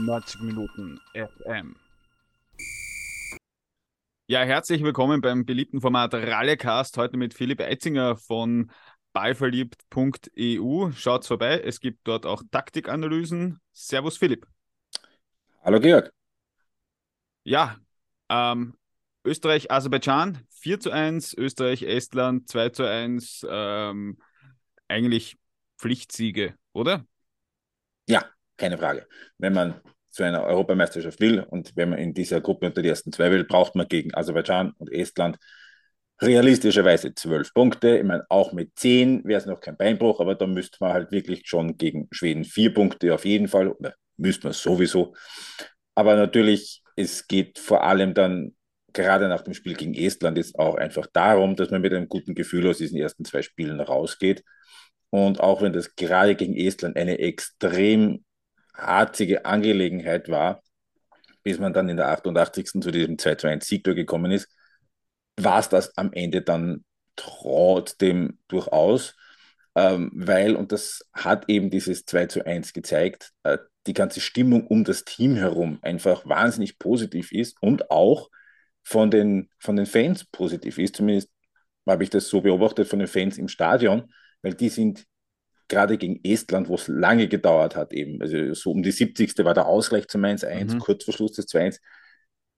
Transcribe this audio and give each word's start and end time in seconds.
90 0.00 0.40
Minuten 0.40 0.98
FM. 1.12 1.76
Ja, 4.26 4.42
herzlich 4.42 4.82
willkommen 4.82 5.20
beim 5.20 5.44
beliebten 5.44 5.80
Format 5.80 6.14
Rallycast. 6.14 6.96
Heute 6.96 7.16
mit 7.16 7.34
Philipp 7.34 7.60
Eitzinger 7.60 8.16
von 8.16 8.70
ballverliebt.eu. 9.12 10.90
Schaut 10.92 11.26
vorbei, 11.26 11.60
es 11.60 11.80
gibt 11.80 12.06
dort 12.06 12.24
auch 12.24 12.42
Taktikanalysen. 12.50 13.60
Servus 13.72 14.16
Philipp. 14.16 14.46
Hallo 15.62 15.80
Georg. 15.80 16.12
Ja, 17.42 17.76
ähm, 18.28 18.78
Österreich, 19.24 19.70
Aserbaidschan 19.70 20.38
4 20.50 20.80
zu 20.80 20.90
1, 20.90 21.34
Österreich, 21.34 21.82
Estland 21.82 22.48
2 22.48 22.68
zu 22.70 22.88
1. 22.88 23.46
Ähm, 23.50 24.18
eigentlich 24.88 25.36
Pflichtsiege, 25.78 26.54
oder? 26.72 27.04
Ja, 28.08 28.24
keine 28.60 28.78
Frage. 28.78 29.06
Wenn 29.38 29.54
man 29.54 29.80
zu 30.10 30.22
einer 30.22 30.44
Europameisterschaft 30.44 31.20
will 31.20 31.40
und 31.40 31.72
wenn 31.76 31.90
man 31.90 31.98
in 31.98 32.14
dieser 32.14 32.40
Gruppe 32.40 32.66
unter 32.66 32.82
die 32.82 32.88
ersten 32.88 33.12
zwei 33.12 33.30
will, 33.30 33.44
braucht 33.44 33.74
man 33.74 33.88
gegen 33.88 34.14
Aserbaidschan 34.14 34.72
und 34.78 34.92
Estland 34.92 35.38
realistischerweise 36.20 37.14
zwölf 37.14 37.54
Punkte. 37.54 37.96
Ich 37.96 38.04
meine, 38.04 38.24
auch 38.28 38.52
mit 38.52 38.72
zehn 38.76 39.24
wäre 39.24 39.40
es 39.40 39.46
noch 39.46 39.60
kein 39.60 39.76
Beinbruch, 39.76 40.20
aber 40.20 40.34
da 40.34 40.46
müsste 40.46 40.78
man 40.80 40.92
halt 40.92 41.12
wirklich 41.12 41.42
schon 41.46 41.76
gegen 41.76 42.08
Schweden 42.10 42.44
vier 42.44 42.74
Punkte 42.74 43.14
auf 43.14 43.24
jeden 43.24 43.48
Fall, 43.48 43.68
oder 43.68 43.94
müsste 44.16 44.48
man 44.48 44.52
sowieso. 44.52 45.14
Aber 45.94 46.16
natürlich, 46.16 46.82
es 46.96 47.26
geht 47.26 47.58
vor 47.58 47.84
allem 47.84 48.12
dann 48.14 48.54
gerade 48.92 49.28
nach 49.28 49.42
dem 49.42 49.54
Spiel 49.54 49.74
gegen 49.74 49.94
Estland 49.94 50.36
jetzt 50.36 50.58
auch 50.58 50.74
einfach 50.74 51.06
darum, 51.12 51.56
dass 51.56 51.70
man 51.70 51.80
mit 51.80 51.94
einem 51.94 52.08
guten 52.08 52.34
Gefühl 52.34 52.68
aus 52.68 52.78
diesen 52.78 52.98
ersten 52.98 53.24
zwei 53.24 53.42
Spielen 53.42 53.80
rausgeht. 53.80 54.42
Und 55.10 55.40
auch 55.40 55.62
wenn 55.62 55.72
das 55.72 55.94
gerade 55.94 56.34
gegen 56.34 56.56
Estland 56.56 56.96
eine 56.96 57.18
extrem 57.18 58.24
harzige 58.74 59.44
Angelegenheit 59.44 60.28
war, 60.28 60.62
bis 61.42 61.58
man 61.58 61.72
dann 61.72 61.88
in 61.88 61.96
der 61.96 62.08
88. 62.08 62.80
zu 62.82 62.90
diesem 62.90 63.18
2 63.18 63.34
zu 63.36 63.46
1 63.48 63.66
Sieg 63.66 63.84
gekommen 63.84 64.30
ist, 64.30 64.48
war 65.36 65.58
es 65.58 65.68
das 65.68 65.96
am 65.96 66.12
Ende 66.12 66.42
dann 66.42 66.84
trotzdem 67.16 68.38
durchaus, 68.48 69.14
ähm, 69.74 70.10
weil, 70.14 70.56
und 70.56 70.72
das 70.72 71.06
hat 71.12 71.48
eben 71.48 71.70
dieses 71.70 72.04
2 72.04 72.26
zu 72.26 72.46
1 72.46 72.72
gezeigt, 72.72 73.32
äh, 73.44 73.58
die 73.86 73.94
ganze 73.94 74.20
Stimmung 74.20 74.66
um 74.66 74.84
das 74.84 75.04
Team 75.04 75.36
herum 75.36 75.78
einfach 75.82 76.26
wahnsinnig 76.26 76.78
positiv 76.78 77.32
ist 77.32 77.56
und 77.62 77.90
auch 77.90 78.30
von 78.82 79.10
den, 79.10 79.48
von 79.58 79.76
den 79.76 79.86
Fans 79.86 80.24
positiv 80.24 80.78
ist. 80.78 80.96
Zumindest 80.96 81.30
habe 81.86 82.04
ich 82.04 82.10
das 82.10 82.28
so 82.28 82.40
beobachtet 82.40 82.88
von 82.88 82.98
den 82.98 83.08
Fans 83.08 83.38
im 83.38 83.48
Stadion, 83.48 84.12
weil 84.42 84.54
die 84.54 84.68
sind 84.68 85.06
gerade 85.70 85.96
gegen 85.96 86.20
Estland, 86.22 86.68
wo 86.68 86.74
es 86.74 86.88
lange 86.88 87.28
gedauert 87.28 87.76
hat, 87.76 87.94
eben, 87.94 88.20
also 88.20 88.52
so 88.52 88.72
um 88.72 88.82
die 88.82 88.90
70. 88.90 89.38
war 89.44 89.54
der 89.54 89.66
Ausgleich 89.66 90.08
zum 90.08 90.22
1-1, 90.22 90.74
mhm. 90.74 90.78
kurz 90.80 91.04
vor 91.04 91.14
Schluss 91.14 91.32
des 91.32 91.48
2-1, 91.48 91.78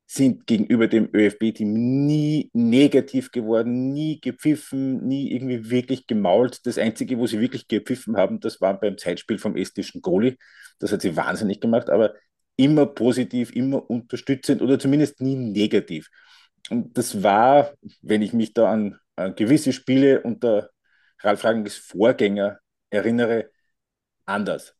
sind 0.06 0.46
gegenüber 0.46 0.88
dem 0.88 1.08
ÖFB-Team 1.14 1.72
nie 2.06 2.50
negativ 2.52 3.30
geworden, 3.30 3.92
nie 3.92 4.20
gepfiffen, 4.20 5.06
nie 5.06 5.32
irgendwie 5.32 5.70
wirklich 5.70 6.06
gemault. 6.06 6.66
Das 6.66 6.76
Einzige, 6.76 7.18
wo 7.18 7.26
sie 7.26 7.40
wirklich 7.40 7.66
gepfiffen 7.68 8.16
haben, 8.16 8.40
das 8.40 8.60
war 8.60 8.78
beim 8.78 8.98
Zeitspiel 8.98 9.38
vom 9.38 9.56
estischen 9.56 10.02
Goalie. 10.02 10.36
Das 10.80 10.92
hat 10.92 11.00
sie 11.00 11.16
wahnsinnig 11.16 11.60
gemacht, 11.60 11.88
aber 11.88 12.14
immer 12.56 12.86
positiv, 12.86 13.54
immer 13.54 13.88
unterstützend 13.88 14.60
oder 14.60 14.78
zumindest 14.78 15.20
nie 15.22 15.36
negativ. 15.36 16.10
Und 16.68 16.98
das 16.98 17.22
war, 17.22 17.72
wenn 18.02 18.20
ich 18.22 18.34
mich 18.34 18.52
da 18.52 18.70
an, 18.70 18.98
an 19.16 19.34
gewisse 19.34 19.72
Spiele 19.72 20.20
unter 20.22 20.70
Ralf 21.20 21.44
Rangnick's 21.44 21.76
Vorgänger 21.76 22.58
erinnere, 22.92 23.50
anders. 24.26 24.76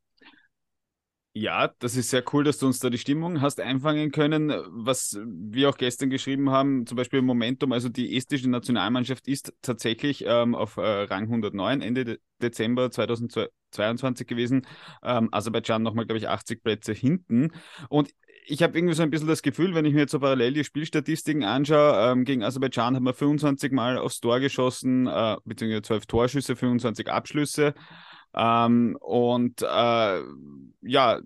Ja, 1.34 1.68
das 1.78 1.96
ist 1.96 2.10
sehr 2.10 2.22
cool, 2.34 2.44
dass 2.44 2.58
du 2.58 2.66
uns 2.66 2.78
da 2.78 2.90
die 2.90 2.98
Stimmung 2.98 3.40
hast 3.40 3.58
einfangen 3.58 4.10
können. 4.10 4.52
Was 4.68 5.18
wir 5.24 5.70
auch 5.70 5.78
gestern 5.78 6.10
geschrieben 6.10 6.50
haben, 6.50 6.86
zum 6.86 6.96
Beispiel 6.96 7.22
Momentum, 7.22 7.72
also 7.72 7.88
die 7.88 8.14
estische 8.14 8.50
Nationalmannschaft 8.50 9.26
ist 9.26 9.54
tatsächlich 9.62 10.24
ähm, 10.26 10.54
auf 10.54 10.76
äh, 10.76 10.82
Rang 10.82 11.22
109 11.22 11.80
Ende 11.80 12.04
De 12.04 12.18
Dezember 12.42 12.90
2022 12.90 14.26
gewesen. 14.26 14.66
Ähm, 15.02 15.30
Aserbaidschan 15.32 15.82
nochmal, 15.82 16.04
glaube 16.04 16.18
ich, 16.18 16.28
80 16.28 16.62
Plätze 16.62 16.92
hinten. 16.92 17.52
Und 17.88 18.10
ich 18.44 18.62
habe 18.62 18.76
irgendwie 18.76 18.94
so 18.94 19.02
ein 19.02 19.10
bisschen 19.10 19.28
das 19.28 19.42
Gefühl, 19.42 19.74
wenn 19.74 19.84
ich 19.84 19.94
mir 19.94 20.00
jetzt 20.00 20.12
so 20.12 20.20
parallel 20.20 20.54
die 20.54 20.64
Spielstatistiken 20.64 21.44
anschaue, 21.44 22.12
ähm, 22.12 22.24
gegen 22.24 22.42
Aserbaidschan 22.42 22.96
haben 22.96 23.04
wir 23.04 23.14
25 23.14 23.72
Mal 23.72 23.98
aufs 23.98 24.20
Tor 24.20 24.40
geschossen, 24.40 25.06
äh, 25.06 25.36
beziehungsweise 25.44 25.82
12 25.82 26.06
Torschüsse, 26.06 26.56
25 26.56 27.10
Abschlüsse. 27.10 27.74
Ähm, 28.34 28.96
und 29.00 29.62
äh, 29.62 30.22
ja, 30.82 31.20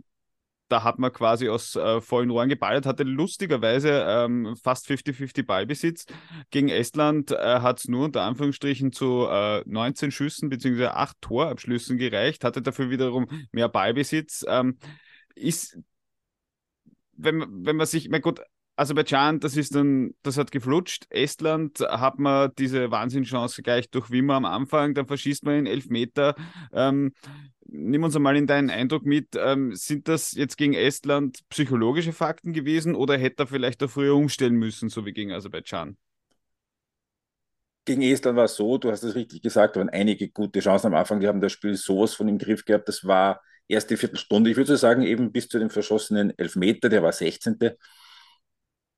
da 0.68 0.82
hat 0.82 0.98
man 0.98 1.12
quasi 1.12 1.48
aus 1.48 1.76
äh, 1.76 2.00
vollen 2.00 2.30
Rohren 2.30 2.48
geballert, 2.48 2.86
hatte 2.86 3.04
lustigerweise 3.04 4.04
ähm, 4.08 4.56
fast 4.62 4.86
50-50 4.88 5.46
Ballbesitz. 5.46 6.06
Gegen 6.50 6.68
Estland 6.68 7.30
äh, 7.30 7.60
hat 7.60 7.78
es 7.78 7.88
nur 7.88 8.04
unter 8.04 8.22
Anführungsstrichen 8.22 8.92
zu 8.92 9.26
äh, 9.30 9.62
19 9.66 10.10
Schüssen 10.10 10.48
bzw. 10.48 10.86
8 10.86 11.16
Torabschlüssen 11.20 11.98
gereicht, 11.98 12.44
hatte 12.44 12.62
dafür 12.62 12.90
wiederum 12.90 13.26
mehr 13.52 13.68
Ballbesitz. 13.68 14.44
Ähm, 14.48 14.78
ist, 15.36 15.78
wenn, 17.16 17.66
wenn 17.66 17.76
man 17.76 17.86
sich, 17.86 18.08
mein 18.08 18.22
Gott, 18.22 18.40
Aserbaidschan, 18.76 19.40
das 19.40 19.56
ist 19.56 19.74
dann, 19.74 20.14
das 20.22 20.36
hat 20.36 20.52
geflutscht. 20.52 21.06
Estland 21.08 21.80
hat 21.80 22.18
man 22.18 22.50
diese 22.58 22.90
Wahnsinnschance 22.90 23.62
gleich 23.62 23.90
durch 23.90 24.10
Wimmer 24.10 24.34
am 24.34 24.44
Anfang, 24.44 24.94
dann 24.94 25.06
verschießt 25.06 25.44
man 25.44 25.56
in 25.60 25.66
elf 25.66 25.88
Meter. 25.88 26.34
Ähm, 26.72 27.12
nimm 27.64 28.04
uns 28.04 28.14
einmal 28.14 28.36
in 28.36 28.46
deinen 28.46 28.68
Eindruck 28.68 29.06
mit. 29.06 29.28
Ähm, 29.34 29.74
sind 29.74 30.08
das 30.08 30.32
jetzt 30.32 30.56
gegen 30.58 30.74
Estland 30.74 31.40
psychologische 31.48 32.12
Fakten 32.12 32.52
gewesen 32.52 32.94
oder 32.94 33.16
hätte 33.16 33.44
er 33.44 33.46
vielleicht 33.46 33.82
auch 33.82 33.90
früher 33.90 34.14
umstellen 34.14 34.56
müssen, 34.56 34.90
so 34.90 35.06
wie 35.06 35.12
gegen 35.12 35.32
Aserbaidschan? 35.32 35.96
Gegen 37.86 38.02
Estland 38.02 38.36
war 38.36 38.44
es 38.44 38.56
so, 38.56 38.78
du 38.78 38.90
hast 38.90 39.04
es 39.04 39.14
richtig 39.14 39.42
gesagt, 39.42 39.76
da 39.76 39.80
waren 39.80 39.88
einige 39.88 40.28
gute 40.28 40.60
Chancen 40.60 40.88
am 40.88 40.94
Anfang, 40.94 41.20
die 41.20 41.28
haben 41.28 41.40
das 41.40 41.52
Spiel 41.52 41.76
sowas 41.76 42.14
von 42.14 42.28
im 42.28 42.36
Griff 42.36 42.64
gehabt. 42.64 42.88
Das 42.88 43.04
war 43.06 43.40
erste 43.68 43.96
Viertelstunde, 43.96 44.50
ich 44.50 44.56
würde 44.56 44.76
sagen, 44.76 45.02
eben 45.02 45.32
bis 45.32 45.48
zu 45.48 45.58
dem 45.58 45.70
verschossenen 45.70 46.36
Elfmeter, 46.38 46.88
der 46.88 47.02
war 47.02 47.12
16 47.12 47.58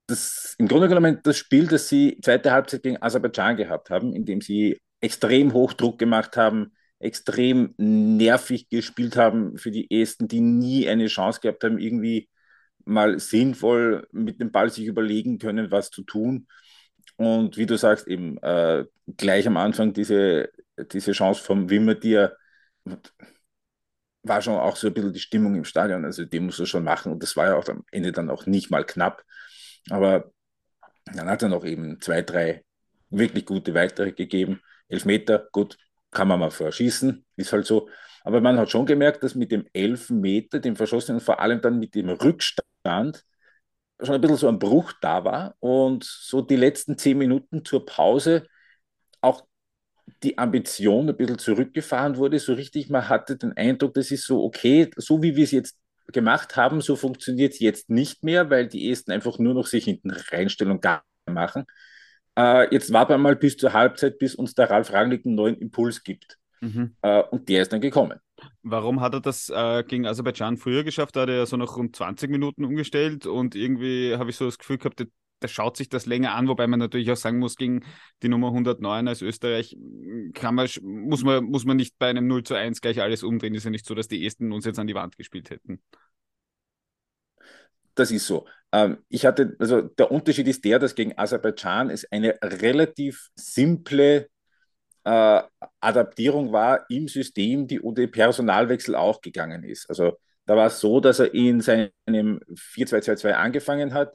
das 0.09 0.55
im 0.59 0.69
Grunde 0.69 0.89
genommen 0.89 1.21
das 1.23 1.37
Spiel, 1.37 1.67
das 1.67 1.89
sie 1.89 2.19
zweite 2.23 2.51
Halbzeit 2.51 2.83
gegen 2.83 3.01
Aserbaidschan 3.01 3.57
gehabt 3.57 3.91
haben, 3.91 4.15
in 4.15 4.25
dem 4.25 4.41
sie 4.41 4.81
extrem 5.01 5.53
Hochdruck 5.53 5.99
gemacht 5.99 6.37
haben, 6.37 6.73
extrem 6.99 7.75
nervig 7.77 8.69
gespielt 8.71 9.17
haben 9.17 9.57
für 9.59 9.71
die 9.71 10.03
Esten, 10.03 10.27
die 10.27 10.41
nie 10.41 10.89
eine 10.89 11.07
Chance 11.07 11.41
gehabt 11.41 11.63
haben, 11.63 11.79
irgendwie 11.79 12.29
mal 12.85 13.19
sinnvoll 13.21 14.09
mit 14.13 14.41
dem 14.41 14.51
Ball 14.51 14.71
sich 14.71 14.87
überlegen 14.87 15.39
können, 15.39 15.71
was 15.71 15.91
zu 15.91 16.03
tun. 16.03 16.49
Und 17.17 17.57
wie 17.57 17.67
du 17.67 17.77
sagst, 17.77 18.09
eben 18.09 18.39
äh, 18.39 18.85
gleich 19.17 19.47
am 19.47 19.57
Anfang 19.59 19.93
diese, 19.93 20.51
diese 20.93 21.13
Chance 21.13 21.43
vom 21.43 21.69
Wimmer, 21.69 21.95
die 21.95 22.11
ja 22.11 22.33
war 24.23 24.43
schon 24.43 24.57
auch 24.57 24.77
so 24.77 24.89
ein 24.89 24.95
bisschen 24.95 25.13
die 25.13 25.21
Stimmung 25.21 25.55
im 25.55 25.65
Stadion. 25.65 26.05
Also 26.05 26.25
die 26.25 26.41
muss 26.41 26.59
er 26.59 26.67
schon 26.67 26.85
machen. 26.85 27.13
Und 27.13 27.23
das 27.23 27.37
war 27.37 27.47
ja 27.49 27.57
auch 27.57 27.69
am 27.69 27.85
Ende 27.91 28.13
dann 28.13 28.31
auch 28.31 28.47
nicht 28.47 28.71
mal 28.71 28.85
knapp. 28.85 29.25
Aber 29.91 30.31
dann 31.07 31.29
hat 31.29 31.43
er 31.43 31.49
noch 31.49 31.65
eben 31.65 32.01
zwei, 32.01 32.23
drei 32.23 32.65
wirklich 33.11 33.47
gute 33.47 33.75
weitere 33.75 34.13
gegeben. 34.13 34.61
Elfmeter, 34.89 35.49
gut, 35.53 35.79
kann 36.11 36.29
man 36.29 36.41
mal 36.41 36.51
verschießen, 36.51 37.25
ist 37.37 37.53
halt 37.53 37.67
so. 37.67 37.89
Aber 38.25 38.41
man 38.41 38.59
hat 38.59 38.71
schon 38.71 38.87
gemerkt, 38.87 39.23
dass 39.23 39.35
mit 39.35 39.53
dem 39.53 39.67
Elfmeter, 39.73 40.61
dem 40.61 40.77
Verschossenen, 40.77 41.21
vor 41.21 41.41
allem 41.41 41.61
dann 41.61 41.79
mit 41.79 41.95
dem 41.95 42.09
Rückstand, 42.11 43.25
schon 44.01 44.15
ein 44.15 44.21
bisschen 44.21 44.37
so 44.37 44.49
ein 44.49 44.59
Bruch 44.59 44.93
da 45.01 45.25
war. 45.25 45.55
Und 45.61 46.05
so 46.05 46.43
die 46.43 46.57
letzten 46.57 46.99
zehn 46.99 47.19
Minuten 47.19 47.65
zur 47.65 47.87
Pause 47.87 48.47
auch 49.21 49.47
die 50.23 50.39
Ambition 50.39 51.09
ein 51.09 51.17
bisschen 51.17 51.39
zurückgefahren 51.39 52.17
wurde. 52.17 52.39
So 52.39 52.55
richtig, 52.55 52.91
man 52.91 53.09
hatte 53.09 53.37
den 53.37 53.57
Eindruck, 53.57 53.95
das 53.95 54.11
ist 54.11 54.27
so 54.27 54.45
okay, 54.45 54.91
so 54.97 55.23
wie 55.23 55.37
wir 55.37 55.45
es 55.45 55.51
jetzt 55.51 55.79
gemacht 56.13 56.57
haben, 56.57 56.81
so 56.81 56.97
funktioniert 56.97 57.53
es 57.53 57.61
jetzt 57.61 57.91
nicht 57.91 58.25
mehr, 58.25 58.51
weil 58.51 58.67
die 58.67 58.91
Esten 58.91 59.13
einfach 59.13 59.39
nur 59.39 59.55
noch 59.55 59.67
sich 59.67 59.85
hinten 59.85 60.11
reinstellen 60.11 60.73
und 60.73 60.83
gar 60.83 61.05
machen. 61.27 61.67
Äh, 62.39 62.73
jetzt 62.73 62.93
warten 62.93 63.13
wir 63.13 63.19
mal 63.19 63.37
bis 63.37 63.57
zur 63.57 63.73
Halbzeit, 63.73 64.19
bis 64.19 64.35
uns 64.35 64.55
der 64.55 64.71
Ralf 64.71 64.93
Rangnick 64.93 65.27
einen 65.27 65.35
neuen 65.35 65.57
Impuls 65.57 66.03
gibt. 66.03 66.39
Mhm. 66.61 66.97
Äh, 67.03 67.23
und 67.25 67.49
der 67.49 67.63
ist 67.63 67.73
dann 67.73 67.81
gekommen. 67.81 68.19
Warum 68.63 69.01
hat 69.01 69.15
er 69.15 69.21
das 69.21 69.51
äh, 69.51 69.83
gegen 69.85 70.07
Aserbaidschan 70.07 70.57
früher 70.57 70.85
geschafft? 70.85 71.17
Da 71.17 71.23
hat 71.23 71.29
er 71.29 71.37
ja 71.37 71.47
so 71.47 71.57
nach 71.57 71.77
rund 71.77 71.97
20 71.97 72.31
Minuten 72.31 72.65
umgestellt 72.65 73.27
und 73.27 73.55
irgendwie 73.55 74.17
habe 74.17 74.31
ich 74.31 74.37
so 74.37 74.45
das 74.45 74.59
Gefühl 74.59 74.79
gehabt, 74.79 75.05
der, 75.43 75.49
schaut 75.49 75.77
sich 75.77 75.89
das 75.89 76.07
länger 76.07 76.35
an, 76.35 76.49
wobei 76.49 76.67
man 76.67 76.79
natürlich 76.79 77.11
auch 77.11 77.17
sagen 77.17 77.39
muss, 77.39 77.57
gegen 77.57 77.85
die 78.23 78.29
Nummer 78.29 78.49
109 78.49 79.09
als 79.09 79.23
Österreich 79.23 79.77
kann 80.35 80.55
man, 80.55 80.69
muss, 80.83 81.23
man, 81.25 81.45
muss 81.45 81.65
man 81.65 81.77
nicht 81.77 81.99
bei 81.99 82.09
einem 82.09 82.27
0 82.27 82.43
zu 82.45 82.55
1 82.55 82.81
gleich 82.81 83.01
alles 83.01 83.23
umdrehen. 83.23 83.55
Ist 83.55 83.65
ja 83.65 83.71
nicht 83.71 83.87
so, 83.87 83.95
dass 83.95 84.09
die 84.09 84.27
Esten 84.27 84.53
uns 84.53 84.65
jetzt 84.65 84.79
an 84.79 84.87
die 84.87 84.95
Wand 84.95 85.17
gespielt 85.17 85.51
hätten. 85.51 85.81
Das 87.95 88.11
ist 88.11 88.27
so. 88.27 88.47
Ähm, 88.73 88.99
ich 89.09 89.27
hatte, 89.27 89.57
also 89.59 89.83
der 89.83 90.11
Unterschied 90.13 90.47
ist 90.47 90.65
der, 90.65 90.79
dass 90.79 90.95
gegen 90.95 91.17
Aserbaidschan 91.19 91.91
es 91.91 92.11
eine 92.13 92.39
relativ 92.43 93.29
simple 93.35 94.29
äh, 95.05 95.43
Adaptierung 95.81 96.53
war 96.53 96.89
im 96.91 97.09
System, 97.09 97.67
die 97.67 97.81
ohne 97.81 98.09
Personalwechsel 98.09 98.95
auch 98.95 99.21
gegangen 99.21 99.65
ist. 99.65 99.89
Also 99.89 100.19
Da 100.47 100.57
war 100.57 100.67
es 100.69 100.81
so, 100.81 101.01
dass 101.01 101.21
er 101.21 101.35
in 101.35 101.61
seinem 101.61 101.91
4-2-2-2 102.07 103.33
angefangen 103.33 103.95
hat 103.95 104.15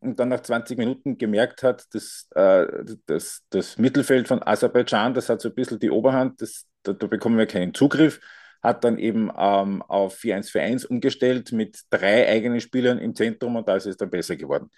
und 0.00 0.18
dann 0.18 0.28
nach 0.28 0.40
20 0.40 0.78
Minuten 0.78 1.18
gemerkt 1.18 1.62
hat, 1.62 1.86
dass 1.92 2.28
äh, 2.34 2.66
das, 3.06 3.42
das 3.50 3.78
Mittelfeld 3.78 4.28
von 4.28 4.42
Aserbaidschan, 4.42 5.14
das 5.14 5.28
hat 5.28 5.40
so 5.40 5.48
ein 5.48 5.54
bisschen 5.54 5.78
die 5.78 5.90
Oberhand, 5.90 6.40
das, 6.40 6.66
da, 6.82 6.92
da 6.92 7.06
bekommen 7.06 7.36
wir 7.36 7.46
keinen 7.46 7.74
Zugriff, 7.74 8.20
hat 8.62 8.84
dann 8.84 8.98
eben 8.98 9.30
ähm, 9.36 9.82
auf 9.82 10.18
4-1-4-1 10.18 10.86
umgestellt 10.86 11.52
mit 11.52 11.80
drei 11.90 12.28
eigenen 12.28 12.60
Spielern 12.60 12.98
im 12.98 13.14
Zentrum 13.14 13.56
und 13.56 13.68
da 13.68 13.76
ist 13.76 13.86
es 13.86 13.96
dann 13.96 14.10
besser 14.10 14.36
geworden. 14.36 14.70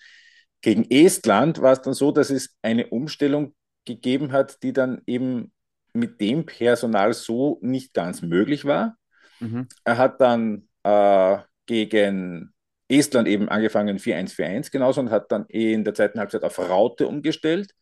Gegen 0.61 0.89
Estland 0.91 1.61
war 1.61 1.73
es 1.73 1.83
dann 1.83 1.95
so, 1.95 2.13
dass 2.13 2.31
es 2.31 2.57
eine 2.63 2.87
Umstellung 2.89 3.55
gegeben 3.85 4.33
hat, 4.33 4.63
die 4.63 4.73
dann 4.73 5.03
eben 5.07 5.53
mit 5.93 6.21
dem 6.21 6.47
Personal 6.47 7.13
so 7.13 7.59
nicht 7.63 7.95
ganz 7.95 8.23
möglich 8.23 8.65
war. 8.65 8.97
Mhm. 9.41 9.67
Er 9.85 9.99
hat 9.99 10.21
dann 10.21 10.69
äh, 10.85 11.39
gegen 11.67 12.55
Estland 12.93 13.29
eben 13.29 13.49
angefangen 13.49 13.99
4-1-4-1 13.99 14.71
genauso 14.71 15.01
und 15.01 15.11
hat 15.11 15.33
dann 15.33 15.47
in 15.47 15.85
der 15.85 15.95
zweiten 15.95 16.19
Halbzeit 16.19 16.45
auf 16.45 16.59
Raute 16.59 17.07
umgestellt 17.07 17.73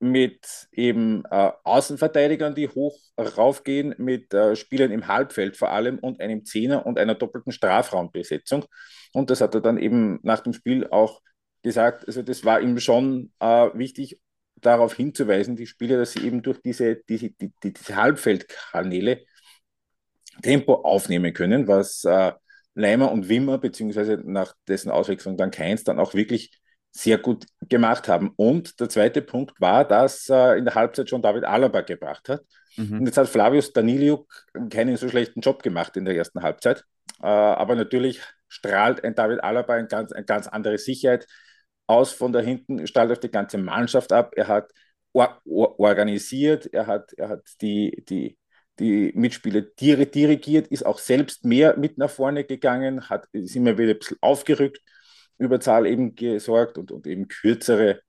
mit 0.00 0.68
eben 0.70 1.24
äh, 1.30 1.50
Außenverteidigern, 1.64 2.54
die 2.54 2.68
hoch 2.68 2.98
raufgehen, 3.18 3.94
mit 3.98 4.32
äh, 4.32 4.54
Spielern 4.54 4.92
im 4.92 5.08
Halbfeld 5.08 5.56
vor 5.56 5.70
allem 5.70 5.98
und 5.98 6.20
einem 6.20 6.44
Zehner 6.44 6.86
und 6.86 6.98
einer 6.98 7.16
doppelten 7.16 7.50
Strafraumbesetzung. 7.50 8.64
Und 9.12 9.30
das 9.30 9.40
hat 9.40 9.54
er 9.54 9.60
dann 9.60 9.78
eben 9.78 10.20
nach 10.22 10.40
dem 10.40 10.52
Spiel 10.52 10.86
auch 10.88 11.20
gesagt. 11.62 12.06
Also 12.06 12.22
das 12.22 12.44
war 12.44 12.60
ihm 12.60 12.78
schon 12.78 13.32
äh, 13.40 13.70
wichtig, 13.74 14.20
darauf 14.60 14.94
hinzuweisen, 14.94 15.56
die 15.56 15.66
Spieler, 15.66 15.98
dass 15.98 16.12
sie 16.12 16.26
eben 16.26 16.42
durch 16.42 16.60
diese, 16.62 16.96
diese, 17.08 17.30
die, 17.30 17.52
diese 17.62 17.96
Halbfeldkanäle 17.96 19.24
Tempo 20.42 20.74
aufnehmen 20.74 21.32
können, 21.32 21.66
was 21.66 22.04
äh, 22.04 22.32
Leimer 22.78 23.10
und 23.10 23.28
Wimmer, 23.28 23.58
beziehungsweise 23.58 24.20
nach 24.24 24.54
dessen 24.68 24.90
Auswechslung 24.90 25.36
dann 25.36 25.50
Keins, 25.50 25.84
dann 25.84 25.98
auch 25.98 26.14
wirklich 26.14 26.52
sehr 26.92 27.18
gut 27.18 27.46
gemacht 27.68 28.08
haben. 28.08 28.32
Und 28.36 28.80
der 28.80 28.88
zweite 28.88 29.20
Punkt 29.20 29.60
war, 29.60 29.84
dass 29.86 30.28
äh, 30.28 30.56
in 30.56 30.64
der 30.64 30.74
Halbzeit 30.74 31.10
schon 31.10 31.20
David 31.20 31.44
Alaba 31.44 31.80
gebracht 31.82 32.28
hat. 32.28 32.42
Mhm. 32.76 33.00
Und 33.00 33.06
jetzt 33.06 33.18
hat 33.18 33.28
Flavius 33.28 33.72
Daniliuk 33.72 34.46
keinen 34.70 34.96
so 34.96 35.08
schlechten 35.08 35.40
Job 35.40 35.62
gemacht 35.62 35.96
in 35.96 36.04
der 36.04 36.16
ersten 36.16 36.42
Halbzeit. 36.42 36.84
Äh, 37.20 37.26
aber 37.26 37.74
natürlich 37.74 38.22
strahlt 38.46 39.04
ein 39.04 39.14
David 39.14 39.42
Alaba 39.42 39.74
eine 39.74 39.88
ganz, 39.88 40.12
eine 40.12 40.24
ganz 40.24 40.46
andere 40.46 40.78
Sicherheit 40.78 41.26
aus 41.86 42.12
von 42.12 42.32
da 42.32 42.38
hinten, 42.38 42.86
strahlt 42.86 43.10
auf 43.10 43.20
die 43.20 43.30
ganze 43.30 43.58
Mannschaft 43.58 44.12
ab. 44.12 44.32
Er 44.36 44.46
hat 44.46 44.70
or 45.12 45.40
or 45.44 45.78
organisiert, 45.80 46.72
er 46.72 46.86
hat, 46.86 47.12
er 47.14 47.28
hat 47.28 47.42
die, 47.60 48.04
die, 48.08 48.38
die 48.78 49.12
Mitspieler 49.14 49.62
dirigiert, 49.62 50.68
ist 50.68 50.86
auch 50.86 50.98
selbst 50.98 51.44
mehr 51.44 51.76
mit 51.76 51.98
nach 51.98 52.10
vorne 52.10 52.44
gegangen, 52.44 53.08
hat, 53.08 53.26
ist 53.32 53.56
immer 53.56 53.76
wieder 53.78 53.92
ein 53.92 53.98
bisschen 53.98 54.18
aufgerückt 54.20 54.80
Überzahl 55.38 55.86
eben 55.86 56.14
gesorgt 56.14 56.78
und, 56.78 56.90
und 56.92 57.06
eben 57.06 57.28
kürzere, 57.28 58.00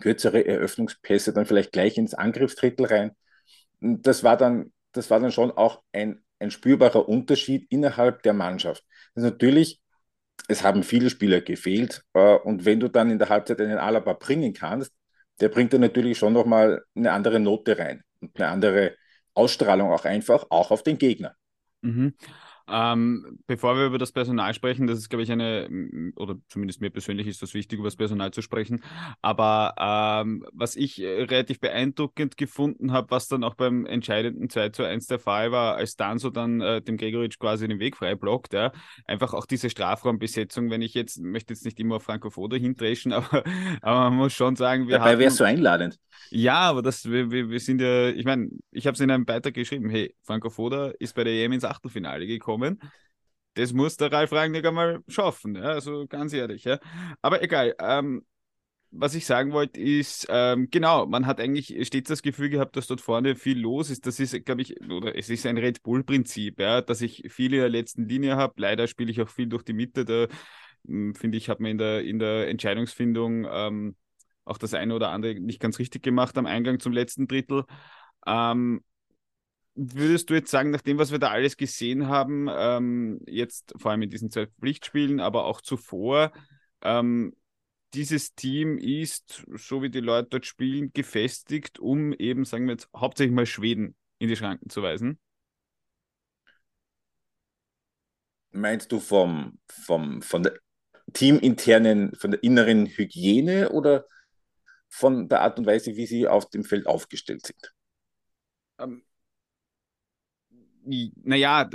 kürzere 0.00 0.46
Eröffnungspässe 0.46 1.32
dann 1.32 1.46
vielleicht 1.46 1.72
gleich 1.72 1.98
ins 1.98 2.14
Angriffsdrittel 2.14 2.86
rein. 2.86 3.10
Das 3.80 4.22
war 4.24 4.36
dann, 4.36 4.72
das 4.92 5.10
war 5.10 5.20
dann 5.20 5.32
schon 5.32 5.50
auch 5.50 5.82
ein, 5.92 6.22
ein 6.38 6.50
spürbarer 6.50 7.08
Unterschied 7.08 7.66
innerhalb 7.70 8.22
der 8.22 8.32
Mannschaft. 8.32 8.84
Das 9.14 9.24
natürlich, 9.24 9.80
es 10.48 10.62
haben 10.62 10.82
viele 10.82 11.10
Spieler 11.10 11.40
gefehlt 11.40 12.02
äh, 12.14 12.36
und 12.36 12.64
wenn 12.64 12.80
du 12.80 12.88
dann 12.88 13.10
in 13.10 13.18
der 13.18 13.28
Halbzeit 13.28 13.60
einen 13.60 13.78
Alaba 13.78 14.12
bringen 14.12 14.52
kannst, 14.52 14.92
der 15.40 15.48
bringt 15.48 15.72
dann 15.72 15.80
natürlich 15.80 16.16
schon 16.18 16.32
nochmal 16.32 16.82
eine 16.94 17.12
andere 17.12 17.40
Note 17.40 17.78
rein 17.78 18.02
und 18.20 18.38
eine 18.38 18.48
andere 18.48 18.96
Ausstrahlung 19.36 19.92
auch 19.92 20.04
einfach, 20.04 20.46
auch 20.50 20.70
auf 20.70 20.82
den 20.82 20.98
Gegner. 20.98 21.36
Mhm. 21.82 22.14
Ähm, 22.68 23.38
bevor 23.46 23.76
wir 23.76 23.86
über 23.86 23.98
das 23.98 24.12
Personal 24.12 24.52
sprechen, 24.54 24.86
das 24.86 24.98
ist, 24.98 25.08
glaube 25.08 25.22
ich, 25.22 25.30
eine, 25.30 25.68
oder 26.16 26.36
zumindest 26.48 26.80
mir 26.80 26.90
persönlich 26.90 27.26
ist 27.26 27.42
das 27.42 27.54
wichtig, 27.54 27.78
über 27.78 27.86
das 27.86 27.96
Personal 27.96 28.32
zu 28.32 28.42
sprechen. 28.42 28.82
Aber 29.22 29.74
ähm, 29.78 30.44
was 30.52 30.74
ich 30.76 31.00
äh, 31.00 31.22
relativ 31.22 31.60
beeindruckend 31.60 32.36
gefunden 32.36 32.92
habe, 32.92 33.10
was 33.10 33.28
dann 33.28 33.44
auch 33.44 33.54
beim 33.54 33.86
entscheidenden 33.86 34.50
2 34.50 34.70
zu 34.70 34.84
1 34.84 35.06
der 35.06 35.18
Fall 35.18 35.52
war, 35.52 35.76
als 35.76 35.96
dann 35.96 36.18
so 36.18 36.30
dann 36.30 36.60
äh, 36.60 36.82
dem 36.82 36.96
Gregoritsch 36.96 37.38
quasi 37.38 37.68
den 37.68 37.78
Weg 37.78 37.96
frei 37.96 38.14
blockt, 38.14 38.52
ja, 38.52 38.72
einfach 39.04 39.32
auch 39.32 39.46
diese 39.46 39.70
Strafraumbesetzung, 39.70 40.70
wenn 40.70 40.82
ich 40.82 40.94
jetzt, 40.94 41.20
möchte 41.20 41.54
jetzt 41.54 41.64
nicht 41.64 41.78
immer 41.78 41.96
auf 41.96 42.02
Franco 42.02 42.30
Foda 42.30 42.56
hintreschen, 42.56 43.12
aber, 43.12 43.44
aber 43.80 44.10
man 44.10 44.14
muss 44.14 44.32
schon 44.32 44.56
sagen, 44.56 44.88
wir 44.88 44.98
Dabei 44.98 45.18
wäre 45.18 45.28
es 45.28 45.36
so 45.36 45.44
einladend. 45.44 45.98
Ja, 46.30 46.60
aber 46.60 46.82
das, 46.82 47.08
wir, 47.08 47.30
wir, 47.30 47.50
wir 47.50 47.60
sind 47.60 47.80
ja, 47.80 48.08
ich 48.08 48.24
meine, 48.24 48.48
ich 48.72 48.86
habe 48.86 48.94
es 48.94 49.00
in 49.00 49.10
einem 49.10 49.24
Beitrag 49.24 49.54
geschrieben, 49.54 49.88
hey, 49.90 50.14
Franco 50.22 50.50
Foda 50.50 50.92
ist 50.98 51.14
bei 51.14 51.24
der 51.24 51.32
EM 51.34 51.52
ins 51.52 51.64
Achtelfinale 51.64 52.26
gekommen. 52.26 52.55
Das 53.54 53.72
muss 53.72 53.96
der 53.96 54.12
Ralf 54.12 54.32
Rangnick 54.32 54.66
einmal 54.66 55.00
schaffen, 55.08 55.56
ja, 55.56 55.62
also 55.62 56.06
ganz 56.06 56.32
ehrlich, 56.32 56.64
ja. 56.64 56.78
Aber 57.22 57.42
egal, 57.42 57.74
ähm, 57.78 58.22
was 58.90 59.14
ich 59.14 59.26
sagen 59.26 59.52
wollte, 59.52 59.80
ist, 59.80 60.26
ähm, 60.30 60.68
genau, 60.70 61.06
man 61.06 61.26
hat 61.26 61.40
eigentlich 61.40 61.74
stets 61.86 62.08
das 62.08 62.22
Gefühl 62.22 62.48
gehabt, 62.48 62.76
dass 62.76 62.86
dort 62.86 63.00
vorne 63.00 63.36
viel 63.36 63.58
los 63.58 63.90
ist. 63.90 64.06
Das 64.06 64.20
ist, 64.20 64.44
glaube 64.44 64.62
ich, 64.62 64.80
oder 64.90 65.16
es 65.16 65.28
ist 65.28 65.46
ein 65.46 65.58
Red 65.58 65.82
Bull-Prinzip, 65.82 66.60
ja, 66.60 66.80
dass 66.80 67.00
ich 67.00 67.24
viel 67.28 67.52
in 67.54 67.60
der 67.60 67.68
letzten 67.68 68.08
Linie 68.08 68.36
habe. 68.36 68.54
Leider 68.56 68.86
spiele 68.86 69.10
ich 69.10 69.20
auch 69.20 69.28
viel 69.28 69.48
durch 69.48 69.62
die 69.64 69.72
Mitte. 69.72 70.04
Da 70.04 70.28
hm, 70.86 71.14
finde 71.14 71.38
ich, 71.38 71.48
hat 71.48 71.60
man 71.60 71.72
in 71.72 71.78
der, 71.78 72.04
in 72.04 72.18
der 72.18 72.48
Entscheidungsfindung 72.48 73.46
ähm, 73.50 73.96
auch 74.44 74.58
das 74.58 74.74
eine 74.74 74.94
oder 74.94 75.10
andere 75.10 75.34
nicht 75.40 75.60
ganz 75.60 75.78
richtig 75.78 76.02
gemacht 76.02 76.38
am 76.38 76.46
Eingang 76.46 76.80
zum 76.80 76.92
letzten 76.92 77.26
Drittel. 77.28 77.64
Ähm, 78.26 78.82
würdest 79.76 80.30
du 80.30 80.34
jetzt 80.34 80.50
sagen, 80.50 80.70
nach 80.70 80.80
dem, 80.80 80.98
was 80.98 81.12
wir 81.12 81.18
da 81.18 81.30
alles 81.30 81.56
gesehen 81.56 82.08
haben, 82.08 82.48
ähm, 82.50 83.20
jetzt 83.26 83.74
vor 83.76 83.90
allem 83.90 84.02
in 84.02 84.10
diesen 84.10 84.30
zwei 84.30 84.46
Pflichtspielen, 84.46 85.20
aber 85.20 85.44
auch 85.44 85.60
zuvor, 85.60 86.32
ähm, 86.82 87.36
dieses 87.94 88.34
Team 88.34 88.78
ist, 88.78 89.44
so 89.54 89.82
wie 89.82 89.90
die 89.90 90.00
Leute 90.00 90.28
dort 90.30 90.46
spielen, 90.46 90.92
gefestigt, 90.92 91.78
um 91.78 92.12
eben, 92.14 92.44
sagen 92.44 92.66
wir 92.66 92.72
jetzt, 92.72 92.88
hauptsächlich 92.94 93.34
mal 93.34 93.46
Schweden 93.46 93.94
in 94.18 94.28
die 94.28 94.36
Schranken 94.36 94.68
zu 94.70 94.82
weisen? 94.82 95.18
Meinst 98.50 98.90
du 98.90 99.00
vom, 99.00 99.58
vom, 99.68 100.22
von 100.22 100.42
der 100.42 100.58
teaminternen, 101.12 102.14
von 102.16 102.32
der 102.32 102.42
inneren 102.42 102.86
Hygiene 102.86 103.70
oder 103.70 104.06
von 104.88 105.28
der 105.28 105.42
Art 105.42 105.58
und 105.58 105.66
Weise, 105.66 105.96
wie 105.96 106.06
sie 106.06 106.26
auf 106.26 106.48
dem 106.48 106.64
Feld 106.64 106.86
aufgestellt 106.86 107.46
sind? 107.46 107.72
Ähm, 108.78 109.05
naja, 111.24 111.68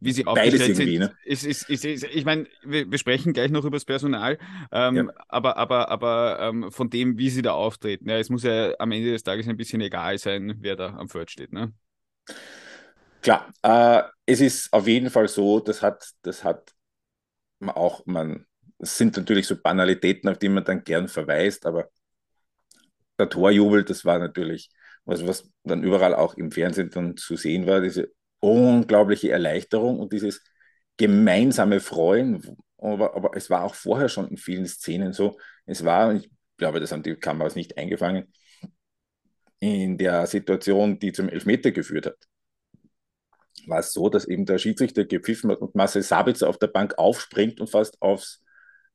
wie 0.00 0.12
sie 0.12 0.26
aufgestellt 0.26 0.76
sind. 0.76 0.98
Ne? 0.98 1.12
Ist, 1.24 1.44
ist, 1.44 1.68
ist, 1.68 1.84
ist, 1.84 2.04
ich 2.04 2.24
meine, 2.24 2.46
wir, 2.62 2.90
wir, 2.90 2.98
sprechen 2.98 3.32
gleich 3.32 3.50
noch 3.50 3.64
über 3.64 3.76
das 3.76 3.84
Personal, 3.84 4.38
ähm, 4.70 4.96
ja. 4.96 5.04
aber, 5.28 5.56
aber, 5.56 5.88
aber 5.88 6.38
ähm, 6.40 6.70
von 6.70 6.90
dem, 6.90 7.18
wie 7.18 7.30
sie 7.30 7.42
da 7.42 7.52
auftreten. 7.52 8.08
Ja, 8.08 8.18
es 8.18 8.28
muss 8.28 8.42
ja 8.42 8.74
am 8.78 8.92
Ende 8.92 9.12
des 9.12 9.22
Tages 9.22 9.48
ein 9.48 9.56
bisschen 9.56 9.80
egal 9.80 10.18
sein, 10.18 10.56
wer 10.60 10.76
da 10.76 10.94
am 10.96 11.08
Feld 11.08 11.30
steht. 11.30 11.52
Ne? 11.52 11.72
Klar, 13.22 13.52
äh, 13.62 14.02
es 14.26 14.40
ist 14.40 14.72
auf 14.72 14.86
jeden 14.86 15.10
Fall 15.10 15.28
so, 15.28 15.60
das 15.60 15.82
hat, 15.82 16.10
das 16.22 16.44
hat 16.44 16.72
man 17.58 17.74
auch, 17.74 18.04
man, 18.06 18.46
es 18.78 18.96
sind 18.96 19.16
natürlich 19.16 19.46
so 19.46 19.56
Banalitäten, 19.56 20.28
auf 20.28 20.38
die 20.38 20.48
man 20.48 20.64
dann 20.64 20.84
gern 20.84 21.08
verweist, 21.08 21.66
aber 21.66 21.88
der 23.18 23.28
Torjubel, 23.28 23.84
das 23.84 24.04
war 24.04 24.18
natürlich 24.18 24.70
was, 25.04 25.26
was 25.26 25.50
dann 25.64 25.82
überall 25.82 26.14
auch 26.14 26.34
im 26.34 26.50
Fernsehen 26.50 26.90
dann 26.90 27.16
zu 27.16 27.36
sehen 27.36 27.66
war, 27.66 27.80
diese 27.80 28.12
unglaubliche 28.40 29.30
Erleichterung 29.30 29.98
und 29.98 30.12
dieses 30.12 30.42
gemeinsame 30.96 31.80
Freuen. 31.80 32.56
Aber, 32.78 33.14
aber 33.14 33.32
es 33.36 33.50
war 33.50 33.64
auch 33.64 33.74
vorher 33.74 34.08
schon 34.08 34.28
in 34.28 34.36
vielen 34.36 34.66
Szenen 34.66 35.12
so. 35.12 35.38
Es 35.66 35.84
war, 35.84 36.14
ich 36.14 36.30
glaube, 36.56 36.80
das 36.80 36.92
haben 36.92 37.02
die 37.02 37.16
Kameras 37.16 37.54
nicht 37.54 37.78
eingefangen, 37.78 38.32
in 39.60 39.98
der 39.98 40.26
Situation, 40.26 40.98
die 40.98 41.12
zum 41.12 41.28
Elfmeter 41.28 41.70
geführt 41.70 42.06
hat, 42.06 42.16
war 43.66 43.80
es 43.80 43.92
so, 43.92 44.08
dass 44.08 44.26
eben 44.26 44.46
der 44.46 44.58
Schiedsrichter 44.58 45.04
gepfiffen 45.04 45.50
hat 45.50 45.58
und 45.60 45.74
Marcel 45.74 46.02
Sabitzer 46.02 46.48
auf 46.48 46.58
der 46.58 46.68
Bank 46.68 46.98
aufspringt 46.98 47.60
und 47.60 47.70
fast 47.70 48.00
aufs 48.00 48.42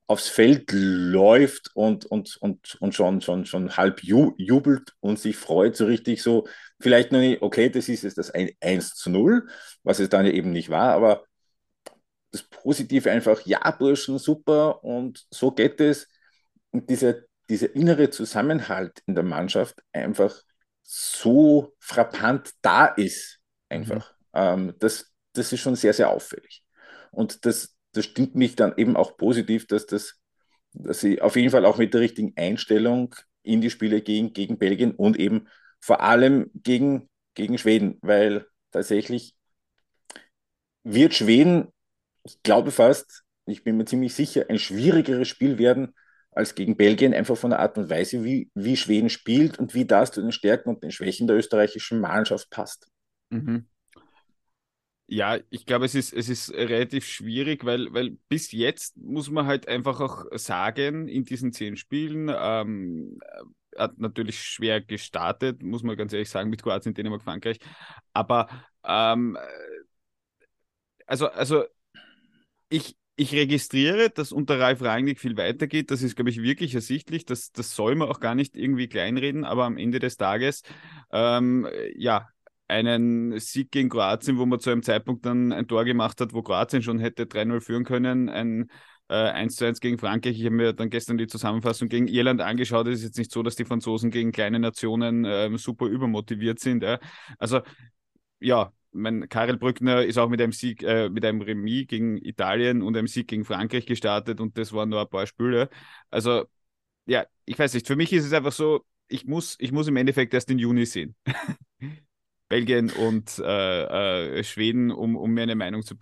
aufs 0.08 0.28
Feld 0.28 0.70
läuft 0.72 1.70
und, 1.74 2.06
und, 2.06 2.36
und, 2.36 2.76
und 2.80 2.94
schon, 2.94 3.20
schon, 3.20 3.44
schon 3.44 3.76
halb 3.76 4.04
jubelt 4.04 4.94
und 5.00 5.18
sich 5.18 5.36
freut, 5.36 5.76
so 5.76 5.86
richtig 5.86 6.22
so, 6.22 6.46
vielleicht 6.80 7.12
noch 7.12 7.20
nicht, 7.20 7.42
okay, 7.42 7.68
das 7.70 7.88
ist 7.88 8.02
jetzt 8.02 8.18
das 8.18 8.30
1 8.32 8.94
zu 8.94 9.10
0, 9.10 9.48
was 9.82 9.98
es 9.98 10.08
dann 10.08 10.26
ja 10.26 10.32
eben 10.32 10.52
nicht 10.52 10.70
war, 10.70 10.92
aber 10.92 11.24
das 12.32 12.42
Positive 12.42 13.10
einfach, 13.10 13.40
ja, 13.46 13.70
Burschen, 13.70 14.18
super 14.18 14.84
und 14.84 15.26
so 15.30 15.52
geht 15.52 15.80
es. 15.80 16.08
Und 16.70 16.90
dieser, 16.90 17.14
dieser 17.48 17.74
innere 17.74 18.10
Zusammenhalt 18.10 19.00
in 19.06 19.14
der 19.14 19.24
Mannschaft 19.24 19.82
einfach 19.92 20.42
so 20.82 21.74
frappant 21.78 22.52
da 22.62 22.86
ist, 22.86 23.38
einfach. 23.68 24.12
Mhm. 24.12 24.16
Ähm, 24.34 24.74
das, 24.78 25.12
das 25.32 25.52
ist 25.52 25.60
schon 25.60 25.76
sehr, 25.76 25.92
sehr 25.92 26.10
auffällig. 26.10 26.62
Und 27.10 27.46
das, 27.46 27.76
das 27.92 28.04
stimmt 28.04 28.34
mich 28.34 28.56
dann 28.56 28.74
eben 28.76 28.96
auch 28.96 29.16
positiv, 29.16 29.66
dass, 29.66 29.86
das, 29.86 30.20
dass 30.72 31.00
sie 31.00 31.20
auf 31.20 31.36
jeden 31.36 31.50
Fall 31.50 31.64
auch 31.64 31.78
mit 31.78 31.94
der 31.94 32.02
richtigen 32.02 32.34
Einstellung 32.36 33.14
in 33.42 33.60
die 33.60 33.70
Spiele 33.70 34.02
gehen 34.02 34.32
gegen 34.32 34.58
Belgien 34.58 34.92
und 34.92 35.18
eben 35.18 35.48
vor 35.86 36.00
allem 36.00 36.50
gegen, 36.54 37.08
gegen 37.34 37.58
Schweden, 37.58 37.98
weil 38.02 38.46
tatsächlich 38.72 39.34
wird 40.82 41.14
Schweden 41.14 41.68
ich 42.26 42.42
glaube 42.42 42.72
fast, 42.72 43.22
ich 43.46 43.62
bin 43.62 43.76
mir 43.76 43.84
ziemlich 43.84 44.14
sicher, 44.14 44.46
ein 44.48 44.58
schwierigeres 44.58 45.28
Spiel 45.28 45.58
werden 45.58 45.94
als 46.32 46.54
gegen 46.54 46.76
Belgien, 46.76 47.14
einfach 47.14 47.36
von 47.36 47.50
der 47.50 47.60
Art 47.60 47.78
und 47.78 47.88
Weise, 47.88 48.24
wie, 48.24 48.50
wie 48.54 48.76
Schweden 48.76 49.08
spielt 49.08 49.58
und 49.58 49.74
wie 49.74 49.86
das 49.86 50.10
zu 50.10 50.20
den 50.20 50.32
Stärken 50.32 50.70
und 50.70 50.82
den 50.82 50.90
Schwächen 50.90 51.26
der 51.26 51.36
österreichischen 51.36 52.00
Mannschaft 52.00 52.50
passt. 52.50 52.88
Mhm. 53.30 53.66
Ja, 55.08 55.38
ich 55.50 55.66
glaube, 55.66 55.84
es 55.84 55.94
ist, 55.94 56.12
es 56.12 56.28
ist 56.28 56.52
relativ 56.52 57.06
schwierig, 57.06 57.64
weil, 57.64 57.92
weil 57.94 58.18
bis 58.28 58.50
jetzt 58.50 58.96
muss 58.96 59.30
man 59.30 59.46
halt 59.46 59.68
einfach 59.68 60.00
auch 60.00 60.24
sagen, 60.32 61.06
in 61.06 61.24
diesen 61.24 61.52
zehn 61.52 61.76
Spielen 61.76 62.28
ähm, 62.36 63.20
hat 63.78 63.98
natürlich 63.98 64.42
schwer 64.42 64.80
gestartet, 64.80 65.62
muss 65.62 65.82
man 65.82 65.96
ganz 65.96 66.12
ehrlich 66.12 66.30
sagen, 66.30 66.50
mit 66.50 66.62
Kroatien, 66.62 66.94
Dänemark, 66.94 67.22
Frankreich. 67.22 67.58
Aber 68.12 68.48
ähm, 68.84 69.36
also, 71.06 71.28
also 71.28 71.64
ich, 72.68 72.96
ich 73.16 73.32
registriere, 73.32 74.10
dass 74.10 74.32
unter 74.32 74.58
Ralf 74.60 74.82
Rangnick 74.82 75.20
viel 75.20 75.36
weitergeht. 75.36 75.90
Das 75.90 76.02
ist, 76.02 76.16
glaube 76.16 76.30
ich, 76.30 76.42
wirklich 76.42 76.74
ersichtlich. 76.74 77.24
Das, 77.24 77.52
das 77.52 77.74
soll 77.74 77.94
man 77.94 78.08
auch 78.08 78.20
gar 78.20 78.34
nicht 78.34 78.56
irgendwie 78.56 78.88
kleinreden, 78.88 79.44
aber 79.44 79.64
am 79.64 79.78
Ende 79.78 79.98
des 79.98 80.16
Tages, 80.16 80.62
ähm, 81.12 81.68
ja, 81.96 82.28
einen 82.68 83.38
Sieg 83.38 83.70
gegen 83.70 83.88
Kroatien, 83.88 84.38
wo 84.38 84.46
man 84.46 84.58
zu 84.58 84.70
einem 84.70 84.82
Zeitpunkt 84.82 85.24
dann 85.24 85.52
ein 85.52 85.68
Tor 85.68 85.84
gemacht 85.84 86.20
hat, 86.20 86.32
wo 86.32 86.42
Kroatien 86.42 86.82
schon 86.82 86.98
hätte 86.98 87.26
3-0 87.26 87.60
führen 87.60 87.84
können, 87.84 88.28
ein 88.28 88.70
äh, 89.08 89.14
1 89.14 89.60
1 89.60 89.80
gegen 89.80 89.98
Frankreich. 89.98 90.38
Ich 90.38 90.44
habe 90.44 90.54
mir 90.54 90.72
dann 90.72 90.90
gestern 90.90 91.18
die 91.18 91.26
Zusammenfassung 91.26 91.88
gegen 91.88 92.08
Irland 92.08 92.40
angeschaut. 92.40 92.86
Es 92.88 93.00
ist 93.00 93.04
jetzt 93.04 93.18
nicht 93.18 93.32
so, 93.32 93.42
dass 93.42 93.56
die 93.56 93.64
Franzosen 93.64 94.10
gegen 94.10 94.32
kleine 94.32 94.58
Nationen 94.58 95.24
äh, 95.24 95.50
super 95.58 95.86
übermotiviert 95.86 96.60
sind. 96.60 96.82
Äh. 96.82 96.98
Also 97.38 97.60
ja, 98.40 98.72
mein 98.92 99.28
Karel 99.28 99.56
Brückner 99.56 100.04
ist 100.04 100.18
auch 100.18 100.28
mit 100.28 100.40
einem 100.40 100.52
Sieg, 100.52 100.82
äh, 100.82 101.08
mit 101.10 101.24
einem 101.24 101.40
Remis 101.42 101.86
gegen 101.86 102.16
Italien 102.18 102.82
und 102.82 102.96
einem 102.96 103.06
Sieg 103.06 103.28
gegen 103.28 103.44
Frankreich 103.44 103.86
gestartet 103.86 104.40
und 104.40 104.58
das 104.58 104.72
waren 104.72 104.88
nur 104.88 105.00
ein 105.00 105.08
paar 105.08 105.26
Spiele. 105.26 105.68
Also, 106.10 106.46
ja, 107.06 107.26
ich 107.44 107.58
weiß 107.58 107.74
nicht, 107.74 107.86
für 107.86 107.96
mich 107.96 108.12
ist 108.12 108.24
es 108.26 108.32
einfach 108.32 108.52
so, 108.52 108.84
ich 109.08 109.26
muss, 109.26 109.56
ich 109.60 109.72
muss 109.72 109.88
im 109.88 109.96
Endeffekt 109.96 110.34
erst 110.34 110.48
den 110.50 110.58
Juni 110.58 110.86
sehen. 110.86 111.14
Belgien 112.48 112.90
und 112.90 113.38
äh, 113.40 114.38
äh, 114.38 114.44
Schweden, 114.44 114.90
um, 114.90 115.16
um 115.16 115.32
mir 115.32 115.42
eine 115.42 115.56
Meinung 115.56 115.82
zu 115.82 115.96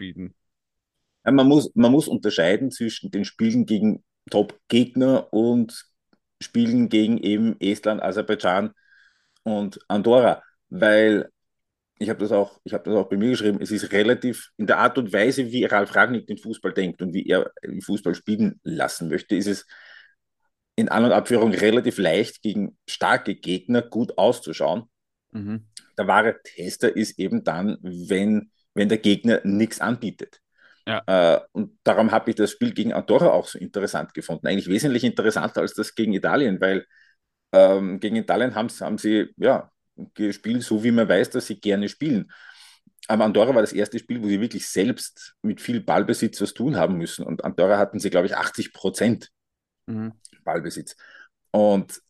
bilden. 1.25 1.37
Man 1.37 1.49
muss, 1.49 1.71
man 1.75 1.93
muss 1.93 2.09
unterscheiden 2.09 2.71
zwischen 2.71 3.11
den 3.11 3.25
Spielen 3.25 3.66
gegen 3.66 4.04
Top-Gegner 4.31 5.33
und 5.33 5.85
Spielen 6.40 6.88
gegen 6.88 7.19
eben 7.19 7.57
Estland, 7.61 8.02
Aserbaidschan 8.02 8.73
und 9.45 9.78
Andorra, 9.88 10.43
weil 10.69 11.31
ich 11.99 12.09
habe 12.09 12.19
das, 12.19 12.33
auch, 12.33 12.61
hab 12.71 12.85
das 12.85 12.95
auch 12.95 13.09
bei 13.09 13.16
mir 13.16 13.31
geschrieben, 13.31 13.61
es 13.62 13.71
ist 13.71 13.93
relativ 13.93 14.50
in 14.57 14.66
der 14.66 14.78
Art 14.78 14.99
und 14.99 15.12
Weise, 15.12 15.52
wie 15.52 15.64
Ralf 15.64 15.95
Ragnick 15.95 16.26
den 16.26 16.38
Fußball 16.38 16.73
denkt 16.73 17.00
und 17.00 17.14
wie 17.14 17.26
er 17.26 17.52
Fußball 17.81 18.14
spielen 18.14 18.61
lassen 18.64 19.09
möchte, 19.09 19.37
ist 19.37 19.47
es 19.47 19.66
in 20.76 20.88
An- 20.88 21.04
und 21.04 21.12
Abführung 21.12 21.54
relativ 21.54 21.99
leicht, 21.99 22.43
gegen 22.43 22.76
starke 22.88 23.37
Gegner 23.37 23.81
gut 23.81 24.19
auszuschauen. 24.19 24.85
Mhm. 25.31 25.69
Der 25.97 26.09
wahre 26.09 26.40
Tester 26.43 26.95
ist 26.95 27.19
eben 27.19 27.45
dann, 27.45 27.78
wenn, 27.81 28.50
wenn 28.75 28.88
der 28.88 28.99
Gegner 28.99 29.40
nichts 29.45 29.81
anbietet. 29.81 30.40
Ja. 30.87 31.03
Äh, 31.07 31.41
und 31.53 31.79
darum 31.83 32.11
habe 32.11 32.31
ich 32.31 32.37
das 32.37 32.50
Spiel 32.50 32.73
gegen 32.73 32.93
Andorra 32.93 33.31
auch 33.31 33.47
so 33.47 33.59
interessant 33.59 34.12
gefunden. 34.14 34.47
Eigentlich 34.47 34.69
wesentlich 34.69 35.05
interessanter 35.05 35.62
als 35.62 35.75
das 35.75 35.95
gegen 35.95 36.12
Italien, 36.12 36.61
weil 36.61 36.87
ähm, 37.53 38.00
gegen 38.00 38.17
Italien 38.17 38.55
haben, 38.55 38.69
haben 38.81 38.99
sie 38.99 39.33
ja, 39.37 39.71
gespielt, 40.14 40.62
so 40.62 40.83
wie 40.85 40.91
man 40.91 41.09
weiß, 41.09 41.31
dass 41.31 41.47
sie 41.47 41.61
gerne 41.61 41.88
spielen. 41.88 42.31
Aber 43.07 43.25
Andorra 43.25 43.55
war 43.55 43.62
das 43.62 43.73
erste 43.73 43.99
Spiel, 43.99 44.23
wo 44.23 44.29
sie 44.29 44.41
wirklich 44.41 44.69
selbst 44.69 45.35
mit 45.43 45.61
viel 45.61 45.81
Ballbesitz 45.81 46.41
was 46.41 46.55
tun 46.55 46.76
haben 46.76 46.97
müssen. 46.97 47.25
Und 47.25 47.45
Andorra 47.45 47.79
hatten 47.79 47.99
sie, 47.99 48.11
glaube 48.11 48.26
ich, 48.26 48.37
80 48.37 48.73
Prozent 48.73 49.31
mhm. 49.87 50.12
Ballbesitz. 50.43 50.97
Und 51.50 52.00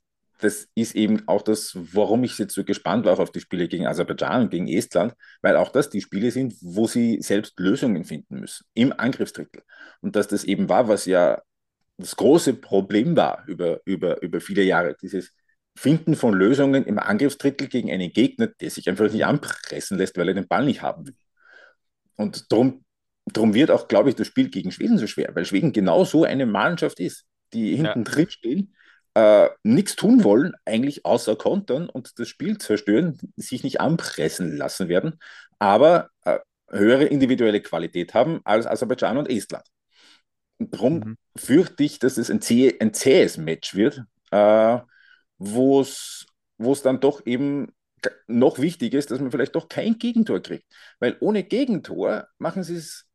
das 0.44 0.68
ist 0.74 0.94
eben 0.94 1.26
auch 1.26 1.42
das, 1.42 1.72
warum 1.74 2.22
ich 2.24 2.38
jetzt 2.38 2.54
so 2.54 2.64
gespannt 2.64 3.06
war 3.06 3.18
auf 3.18 3.32
die 3.32 3.40
Spiele 3.40 3.66
gegen 3.66 3.86
Aserbaidschan 3.86 4.42
und 4.42 4.50
gegen 4.50 4.68
Estland, 4.68 5.14
weil 5.42 5.56
auch 5.56 5.70
das 5.70 5.88
die 5.88 6.02
Spiele 6.02 6.30
sind, 6.30 6.54
wo 6.60 6.86
sie 6.86 7.20
selbst 7.22 7.58
Lösungen 7.58 8.04
finden 8.04 8.40
müssen 8.40 8.66
im 8.74 8.92
Angriffsdrittel. 8.92 9.62
Und 10.00 10.16
dass 10.16 10.28
das 10.28 10.44
eben 10.44 10.68
war, 10.68 10.88
was 10.88 11.06
ja 11.06 11.42
das 11.96 12.16
große 12.16 12.54
Problem 12.54 13.16
war 13.16 13.44
über, 13.46 13.80
über, 13.86 14.20
über 14.22 14.40
viele 14.40 14.62
Jahre, 14.62 14.96
dieses 15.00 15.32
Finden 15.76 16.14
von 16.14 16.34
Lösungen 16.34 16.84
im 16.84 16.98
Angriffsdrittel 16.98 17.68
gegen 17.68 17.90
einen 17.90 18.12
Gegner, 18.12 18.48
der 18.48 18.70
sich 18.70 18.88
einfach 18.88 19.10
nicht 19.10 19.24
anpressen 19.24 19.98
lässt, 19.98 20.16
weil 20.18 20.28
er 20.28 20.34
den 20.34 20.48
Ball 20.48 20.64
nicht 20.64 20.82
haben 20.82 21.06
will. 21.06 21.16
Und 22.16 22.52
darum, 22.52 22.84
darum 23.26 23.54
wird 23.54 23.70
auch, 23.70 23.88
glaube 23.88 24.10
ich, 24.10 24.14
das 24.14 24.26
Spiel 24.26 24.50
gegen 24.50 24.70
Schweden 24.70 24.98
so 24.98 25.06
schwer, 25.06 25.34
weil 25.34 25.44
Schweden 25.44 25.72
genau 25.72 26.04
so 26.04 26.24
eine 26.24 26.46
Mannschaft 26.46 27.00
ist, 27.00 27.24
die 27.52 27.76
hinten 27.76 28.00
ja. 28.00 28.04
drin 28.04 28.30
stehen, 28.30 28.74
äh, 29.14 29.48
nichts 29.62 29.96
tun 29.96 30.24
wollen, 30.24 30.54
eigentlich 30.64 31.04
außer 31.04 31.36
kontern 31.36 31.88
und 31.88 32.18
das 32.18 32.28
Spiel 32.28 32.58
zerstören, 32.58 33.18
sich 33.36 33.62
nicht 33.64 33.80
anpressen 33.80 34.56
lassen 34.56 34.88
werden, 34.88 35.18
aber 35.58 36.10
äh, 36.24 36.38
höhere 36.68 37.04
individuelle 37.04 37.60
Qualität 37.60 38.14
haben 38.14 38.40
als 38.44 38.66
Aserbaidschan 38.66 39.18
und 39.18 39.30
Estland. 39.30 39.64
Darum 40.58 40.94
mhm. 40.94 41.16
fürchte 41.36 41.84
ich, 41.84 41.98
dass 41.98 42.16
es 42.16 42.30
ein, 42.30 42.40
zäh 42.40 42.76
ein 42.80 42.94
zähes 42.94 43.36
Match 43.36 43.74
wird. 43.74 44.02
Äh, 44.30 44.78
wo 45.38 45.80
es 45.80 46.82
dann 46.82 47.00
doch 47.00 47.24
eben 47.26 47.72
noch 48.26 48.58
wichtig 48.58 48.94
ist, 48.94 49.10
dass 49.10 49.20
man 49.20 49.30
vielleicht 49.30 49.54
doch 49.54 49.68
kein 49.68 49.98
Gegentor 49.98 50.40
kriegt. 50.40 50.66
Weil 50.98 51.16
ohne 51.20 51.42
Gegentor 51.42 52.28
machen 52.38 52.62
sie 52.62 52.76
es 52.76 53.06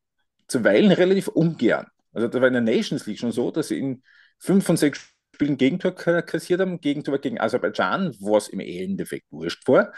zuweilen 0.47 0.91
relativ 0.91 1.27
ungern. 1.27 1.87
Also 2.11 2.27
da 2.27 2.41
war 2.41 2.47
in 2.47 2.53
der 2.53 2.61
Nations 2.61 3.05
League 3.05 3.19
schon 3.19 3.31
so, 3.31 3.51
dass 3.51 3.67
sie 3.67 3.79
in 3.79 4.03
fünf 4.39 4.65
von 4.65 4.77
sechs 4.77 5.13
Spielen 5.39 5.57
Gegentor 5.57 5.93
kassiert 5.93 6.59
haben. 6.59 6.81
Gegentor 6.81 7.17
gegen 7.19 7.39
Aserbaidschan, 7.39 8.15
was 8.19 8.49
im 8.49 8.59
Endeffekt 8.59 9.31
wurscht 9.31 9.67
war. 9.67 9.93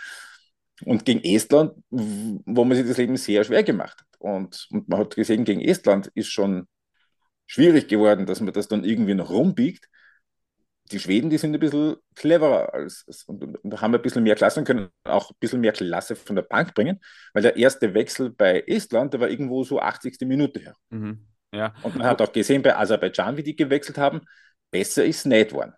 Und 0.86 1.06
gegen 1.06 1.24
Estland, 1.24 1.74
wo 1.90 2.64
man 2.64 2.78
sich 2.78 2.88
das 2.88 2.98
Leben 2.98 3.18
sehr 3.18 3.44
schwer 3.44 3.64
gemacht 3.64 4.00
hat. 4.00 4.20
Und, 4.20 4.68
und 4.72 4.88
man 4.88 5.00
hat 5.00 5.16
gesehen, 5.16 5.44
gegen 5.44 5.62
Estland 5.62 6.12
ist 6.16 6.32
schon 6.32 6.68
schwierig 7.48 7.88
geworden, 7.88 8.26
dass 8.26 8.42
man 8.42 8.54
das 8.54 8.68
dann 8.68 8.84
irgendwie 8.84 9.14
noch 9.14 9.30
rumbiegt 9.30 9.88
die 10.92 11.00
Schweden, 11.00 11.30
die 11.30 11.38
sind 11.38 11.54
ein 11.54 11.60
bisschen 11.60 11.96
cleverer 12.16 12.74
als, 12.74 13.06
und, 13.28 13.44
und, 13.64 13.82
haben 13.82 13.96
ein 13.96 14.02
bisschen 14.02 14.24
mehr 14.24 14.36
Klasse 14.36 14.60
und 14.60 14.66
können 14.66 14.90
auch 15.04 15.30
ein 15.30 15.36
bisschen 15.40 15.62
mehr 15.62 15.72
Klasse 15.72 16.16
von 16.16 16.36
der 16.36 16.44
Bank 16.44 16.74
bringen, 16.74 17.00
weil 17.34 17.44
der 17.44 17.56
erste 17.56 17.94
Wechsel 17.94 18.30
bei 18.30 18.64
Estland, 18.68 19.14
der 19.14 19.20
war 19.20 19.30
irgendwo 19.30 19.64
so 19.64 19.80
80. 19.80 20.18
Minute 20.22 20.60
her. 20.60 20.76
Mhm. 20.90 21.28
Ja. 21.54 21.74
Und 21.84 21.96
man 21.96 22.08
hat 22.08 22.22
auch 22.22 22.32
gesehen 22.32 22.62
bei 22.62 22.76
Aserbaidschan, 22.76 23.38
wie 23.38 23.44
die 23.44 23.56
gewechselt 23.56 23.98
haben, 23.98 24.22
besser 24.72 25.06
ist 25.06 25.26
nicht 25.26 25.50
geworden. 25.50 25.74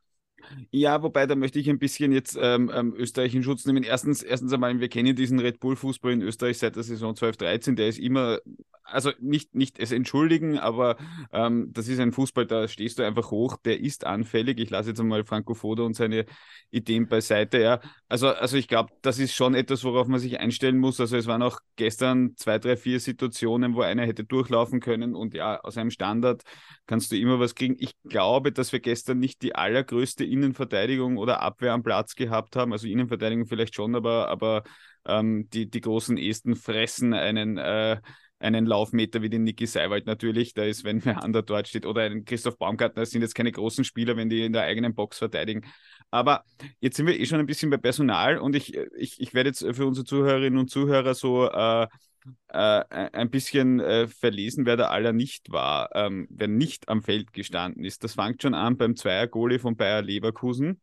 Ja, 0.72 1.02
wobei 1.02 1.26
da 1.26 1.36
möchte 1.36 1.60
ich 1.60 1.70
ein 1.70 1.80
bisschen 1.80 2.12
jetzt 2.12 2.38
ähm, 2.40 2.72
ähm, 2.74 2.94
Österreich 2.96 3.34
in 3.34 3.44
Schutz 3.44 3.66
nehmen. 3.66 3.84
Erstens, 3.84 4.24
erstens 4.24 4.52
einmal, 4.54 4.80
wir 4.80 4.90
kennen 4.90 5.16
diesen 5.16 5.40
Red 5.40 5.60
Bull-Fußball 5.60 6.12
in 6.12 6.22
Österreich 6.22 6.58
seit 6.58 6.76
der 6.76 6.84
Saison 6.84 7.16
12-13. 7.16 7.76
Der 7.76 7.88
ist 7.88 8.00
immer, 8.00 8.40
also 8.84 9.12
nicht, 9.20 9.56
nicht 9.56 9.80
es 9.80 9.92
entschuldigen, 9.92 10.60
aber 10.60 10.98
ähm, 11.32 11.70
das 11.72 11.88
ist 11.88 12.00
ein 12.00 12.12
Fußball, 12.12 12.46
da 12.46 12.68
stehst 12.68 13.00
du 13.00 13.04
einfach 13.04 13.32
hoch, 13.32 13.58
der 13.58 13.80
ist 13.80 14.06
anfällig. 14.06 14.60
Ich 14.60 14.70
lasse 14.70 14.90
jetzt 14.90 15.00
einmal 15.00 15.24
Franco 15.24 15.54
Foda 15.54 15.84
und 15.84 15.96
seine 15.96 16.26
Ideen 16.70 17.08
beiseite. 17.08 17.60
Ja. 17.60 17.80
Also, 18.10 18.30
also 18.30 18.58
ich 18.58 18.68
glaube, 18.68 18.94
das 19.02 19.20
ist 19.20 19.34
schon 19.34 19.56
etwas, 19.56 19.84
worauf 19.84 20.08
man 20.08 20.20
sich 20.20 20.40
einstellen 20.40 20.78
muss. 20.78 21.00
Also 21.00 21.18
es 21.18 21.28
waren 21.28 21.42
auch 21.42 21.60
gestern 21.76 22.36
zwei, 22.36 22.60
drei, 22.60 22.76
vier 22.78 23.00
Situationen, 23.00 23.76
wo 23.76 23.82
einer 23.82 24.06
hätte 24.06 24.24
durchlaufen 24.24 24.80
können 24.80 25.16
und 25.16 25.34
ja, 25.34 25.60
aus 25.62 25.78
einem 25.78 25.92
Standard 25.92 26.44
kannst 26.86 27.12
du 27.12 27.18
immer 27.18 27.40
was 27.40 27.56
kriegen. 27.56 27.76
Ich 27.80 27.96
glaube, 28.04 28.52
dass 28.52 28.72
wir 28.74 28.80
gestern 28.80 29.20
nicht 29.20 29.42
die 29.42 29.56
allergrößte 29.56 30.26
Innenverteidigung 30.26 31.18
oder 31.18 31.42
Abwehr 31.42 31.74
am 31.74 31.84
Platz 31.84 32.16
gehabt 32.16 32.56
haben. 32.56 32.74
Also 32.74 32.88
Innenverteidigung 32.88 33.46
vielleicht 33.46 33.76
schon, 33.76 33.96
aber, 33.96 34.28
aber 34.28 34.64
ähm, 35.06 35.50
die, 35.52 35.70
die 35.70 35.82
großen 35.82 36.18
Esten 36.18 36.56
fressen 36.56 37.14
einen, 37.14 37.58
äh, 37.58 38.00
einen 38.44 38.66
Laufmeter 38.66 39.22
wie 39.22 39.30
den 39.30 39.44
Niki 39.44 39.66
Seiwald 39.66 40.06
natürlich. 40.06 40.54
Da 40.54 40.64
ist, 40.64 40.84
wenn 40.84 41.04
wer 41.06 41.24
anderer 41.24 41.44
dort 41.44 41.68
steht, 41.68 41.86
oder 41.86 42.02
einen 42.02 42.26
Christoph 42.26 42.58
Baumgartner, 42.58 43.02
das 43.02 43.12
sind 43.12 43.22
jetzt 43.22 43.36
keine 43.36 43.52
großen 43.52 43.84
Spieler, 43.84 44.18
wenn 44.18 44.30
die 44.30 44.46
in 44.46 44.54
der 44.54 44.64
eigenen 44.64 44.94
Box 44.94 45.18
verteidigen. 45.18 45.66
Aber 46.12 46.44
jetzt 46.80 46.98
sind 46.98 47.08
wir 47.08 47.20
eh 47.20 47.26
schon 47.26 47.40
ein 47.40 47.46
bisschen 47.46 47.70
bei 47.70 47.78
Personal 47.78 48.38
und 48.38 48.56
ich, 48.56 48.76
ich, 48.98 49.20
ich 49.20 49.34
werde 49.34 49.50
jetzt 49.50 49.66
für 49.72 49.86
unsere 49.86 50.06
Zuhörerinnen 50.06 50.60
und 50.60 50.70
Zuhörer 50.70 51.16
so 51.16 51.50
äh, 51.50 51.88
äh, 52.50 52.84
ein 53.14 53.30
bisschen 53.30 53.80
äh, 53.80 54.08
verlesen, 54.08 54.66
wer 54.66 54.78
da 54.78 54.88
aller 54.88 55.14
nicht 55.14 55.52
war, 55.52 55.90
ähm, 55.94 56.28
wer 56.30 56.48
nicht 56.48 56.90
am 56.90 57.04
Feld 57.04 57.34
gestanden 57.34 57.84
ist. 57.84 58.04
Das 58.04 58.14
fängt 58.14 58.42
schon 58.42 58.54
an 58.54 58.78
beim 58.78 58.96
Zweier-Goalie 58.96 59.60
von 59.60 59.76
Bayer 59.76 60.02
Leverkusen. 60.02 60.82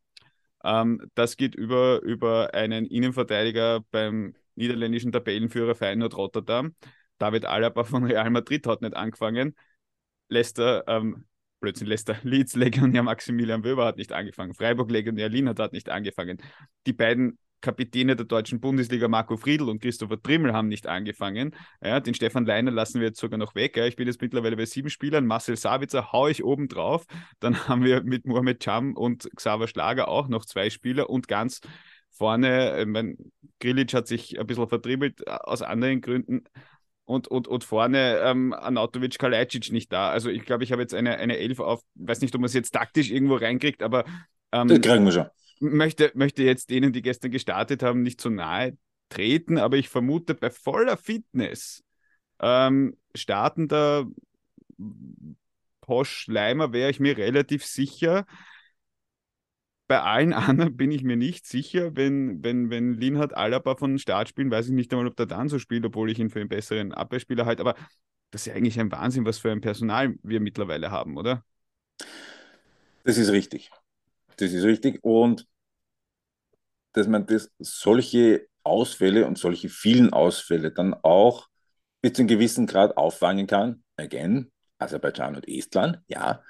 Ähm, 0.65 1.01
das 1.15 1.37
geht 1.37 1.55
über, 1.55 2.03
über 2.03 2.55
einen 2.55 2.87
Innenverteidiger 2.87 3.81
beim 3.91 4.35
niederländischen 4.55 5.13
Tabellenführer 5.13 5.75
Feyenoord 5.75 6.17
Rotterdam. 6.17 6.75
David 7.21 7.45
Alaba 7.45 7.85
von 7.85 8.05
Real 8.05 8.31
Madrid 8.31 8.67
hat 8.67 8.83
nicht 8.83 8.97
angefangen. 8.97 9.55
Leicester, 10.29 10.85
ähm, 10.89 11.27
Blödsinn, 11.61 11.87
Leicester, 11.87 12.17
Leeds 12.23 12.57
Legionär 12.57 13.03
Maximilian 13.03 13.63
Wöber 13.63 13.85
hat 13.85 13.99
nicht 13.99 14.13
angefangen. 14.13 14.55
Freiburg 14.55 14.91
Legionär 14.91 15.29
Lienert 15.29 15.59
hat 15.59 15.73
nicht 15.73 15.91
angefangen. 15.91 16.39
Die 16.87 16.93
beiden 16.93 17.39
Kapitäne 17.61 18.17
der 18.17 18.25
deutschen 18.25 18.59
Bundesliga, 18.59 19.07
Marco 19.07 19.37
Friedl 19.37 19.69
und 19.69 19.83
Christopher 19.83 20.21
Trimmel, 20.23 20.55
haben 20.55 20.69
nicht 20.69 20.87
angefangen. 20.87 21.55
Ja, 21.83 22.01
den 22.01 22.15
Stefan 22.15 22.47
Leiner 22.47 22.71
lassen 22.71 23.01
wir 23.01 23.09
jetzt 23.09 23.21
sogar 23.21 23.39
noch 23.39 23.55
weg. 23.55 23.77
Ja. 23.77 23.85
Ich 23.85 23.97
bin 23.97 24.07
jetzt 24.07 24.23
mittlerweile 24.23 24.57
bei 24.57 24.65
sieben 24.65 24.89
Spielern. 24.89 25.27
Marcel 25.27 25.57
Sabitzer 25.57 26.13
haue 26.13 26.31
ich 26.31 26.43
oben 26.43 26.69
drauf. 26.69 27.05
Dann 27.39 27.55
haben 27.69 27.85
wir 27.85 28.03
mit 28.03 28.27
Mohamed 28.27 28.61
Cham 28.61 28.97
und 28.97 29.29
Xaver 29.37 29.69
Schlager 29.69 30.09
auch 30.09 30.29
noch 30.29 30.47
zwei 30.47 30.71
Spieler 30.71 31.11
und 31.11 31.29
ganz 31.29 31.61
vorne, 32.09 32.81
ich 32.81 32.87
mein, 32.87 33.17
Grilic 33.61 33.93
hat 33.95 34.09
sich 34.09 34.39
ein 34.41 34.47
bisschen 34.47 34.69
vertriebelt 34.69 35.27
äh, 35.27 35.31
aus 35.31 35.63
anderen 35.63 36.01
Gründen 36.01 36.45
und, 37.11 37.27
und, 37.27 37.49
und 37.49 37.65
vorne 37.65 38.21
ähm, 38.25 38.53
Anatovic 38.53 39.19
Kalajdzic 39.19 39.73
nicht 39.73 39.93
da. 39.93 40.11
Also 40.11 40.31
ich 40.31 40.45
glaube, 40.45 40.63
ich 40.63 40.71
habe 40.71 40.81
jetzt 40.81 40.95
eine, 40.95 41.17
eine 41.19 41.39
Elf 41.39 41.59
auf, 41.59 41.83
weiß 41.97 42.21
nicht, 42.21 42.33
ob 42.37 42.41
man 42.41 42.47
es 42.47 42.55
jetzt 42.55 42.71
taktisch 42.71 43.11
irgendwo 43.11 43.35
reinkriegt, 43.35 43.83
aber 43.83 44.05
ähm, 44.53 44.69
das 44.69 44.81
kriegen 44.81 45.05
wir 45.05 45.13
schon. 45.13 45.27
Möchte, 45.59 46.13
möchte 46.15 46.45
jetzt 46.45 46.71
denen, 46.71 46.93
die 46.93 47.03
gestern 47.03 47.33
gestartet 47.33 47.83
haben, 47.83 48.03
nicht 48.03 48.21
zu 48.21 48.31
nahe 48.31 48.79
treten, 49.09 49.59
aber 49.59 49.77
ich 49.77 49.89
vermute, 49.89 50.35
bei 50.35 50.51
voller 50.51 50.97
Fitness 50.97 51.83
ähm, 52.41 52.97
startender 53.15 54.07
Posch 55.81 56.29
Leimer 56.29 56.73
wäre 56.73 56.91
ich 56.91 57.01
mir 57.01 57.19
relativ 57.19 57.67
sicher, 57.67 58.25
bei 59.91 60.03
allen 60.03 60.33
anderen 60.33 60.77
bin 60.77 60.93
ich 60.93 61.03
mir 61.03 61.17
nicht 61.17 61.49
sicher, 61.49 61.97
wenn, 61.97 62.45
wenn, 62.45 62.71
wenn 62.71 62.95
Linhard 62.95 63.37
Alaba 63.37 63.75
von 63.75 63.99
Start 63.99 64.29
spielen, 64.29 64.49
weiß 64.49 64.67
ich 64.67 64.73
nicht 64.73 64.93
einmal, 64.93 65.09
ob 65.09 65.17
der 65.17 65.27
dann 65.27 65.49
so 65.49 65.59
spielt, 65.59 65.85
obwohl 65.85 66.13
ich 66.13 66.21
ihn 66.21 66.31
für 66.31 66.39
einen 66.39 66.49
besseren 66.49 66.93
Abwehrspieler 66.93 67.45
halte. 67.45 67.63
Aber 67.63 67.75
das 68.31 68.43
ist 68.43 68.47
ja 68.47 68.55
eigentlich 68.55 68.79
ein 68.79 68.93
Wahnsinn, 68.93 69.25
was 69.25 69.39
für 69.39 69.51
ein 69.51 69.61
Personal 69.61 70.15
wir 70.23 70.39
mittlerweile 70.39 70.93
haben, 70.93 71.17
oder? 71.17 71.45
Das 73.03 73.19
ist 73.19 73.33
richtig. 73.33 73.73
Das 74.37 74.53
ist 74.53 74.63
richtig. 74.63 75.03
Und 75.03 75.49
dass 76.93 77.09
man 77.09 77.27
das, 77.27 77.51
solche 77.59 78.47
Ausfälle 78.63 79.27
und 79.27 79.39
solche 79.39 79.69
vielen 79.69 80.13
Ausfälle 80.13 80.71
dann 80.71 80.95
auch 80.95 81.49
bis 82.01 82.13
zu 82.13 82.23
einem 82.23 82.29
gewissen 82.29 82.69
Grad 82.69 82.97
auffangen 82.97 83.49
kann. 83.49 83.83
Again, 83.97 84.53
Aserbaidschan 84.79 85.35
und 85.35 85.49
Estland, 85.49 85.99
ja. 86.07 86.45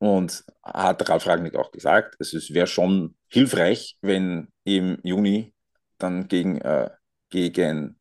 Und 0.00 0.44
hat 0.62 1.06
Ralf 1.10 1.26
Ragnick 1.26 1.54
auch 1.56 1.70
gesagt, 1.72 2.16
es 2.20 2.32
wäre 2.54 2.66
schon 2.66 3.16
hilfreich, 3.28 3.98
wenn 4.00 4.48
im 4.64 4.98
Juni 5.02 5.52
dann 5.98 6.26
gegen, 6.26 6.58
äh, 6.62 6.88
gegen 7.28 7.98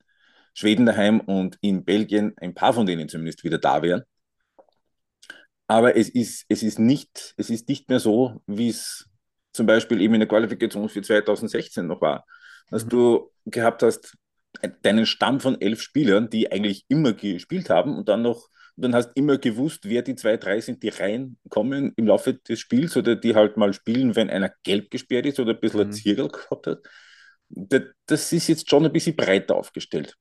Schweden 0.54 0.86
daheim 0.86 1.20
und 1.20 1.58
in 1.60 1.84
Belgien 1.84 2.34
ein 2.38 2.54
paar 2.54 2.74
von 2.74 2.86
denen 2.86 3.10
zumindest 3.10 3.44
wieder 3.44 3.58
da 3.58 3.82
wären. 3.82 4.04
Aber 5.68 5.98
es 5.98 6.08
ist, 6.08 6.46
es 6.48 6.64
ist, 6.64 6.80
nicht, 6.80 7.34
es 7.36 7.50
ist 7.50 7.68
nicht 7.68 7.90
mehr 7.90 8.00
so, 8.00 8.42
wie 8.48 8.70
es 8.70 9.08
zum 9.52 9.66
Beispiel 9.66 10.02
eben 10.02 10.14
in 10.14 10.22
der 10.22 10.30
Qualifikation 10.30 10.88
für 10.88 11.02
2016 11.02 11.86
noch 11.86 12.02
war. 12.02 12.26
Dass 12.70 12.86
mhm. 12.86 12.90
du 12.90 13.32
gehabt 13.46 13.84
hast, 13.84 14.18
deinen 14.84 15.06
Stamm 15.06 15.42
von 15.42 15.60
elf 15.60 15.82
Spielern, 15.82 16.30
die 16.30 16.52
eigentlich 16.52 16.86
immer 16.88 17.14
gespielt 17.14 17.70
haben 17.70 17.98
und 17.98 18.08
dann 18.08 18.22
noch 18.22 18.48
dann 18.82 18.96
hast 18.96 19.10
du 19.10 19.14
immer 19.16 19.38
gewusst, 19.38 19.88
wer 19.88 20.02
die 20.02 20.16
zwei, 20.16 20.38
drei 20.38 20.62
sind, 20.62 20.84
die 20.84 20.90
reinkommen 20.90 21.94
im 21.96 22.08
Laufe 22.08 22.34
des 22.34 22.60
Spiels 22.60 22.96
oder 22.98 23.16
die 23.16 23.36
halt 23.36 23.58
mal 23.58 23.74
spielen, 23.74 24.16
wenn 24.16 24.30
einer 24.30 24.52
gelb 24.64 24.90
gesperrt 24.90 25.26
ist 25.26 25.40
oder 25.40 25.54
ein 25.54 25.60
bisschen 25.60 25.82
mhm. 25.82 25.86
ein 25.88 25.94
Zirkel 25.94 26.28
gehabt 26.30 26.68
hat. 26.68 26.80
Das 28.06 28.32
ist 28.32 28.48
jetzt 28.48 28.70
schon 28.70 28.86
ein 28.86 28.94
bisschen 28.94 29.16
breiter 29.16 29.56
aufgestellt. 29.56 30.16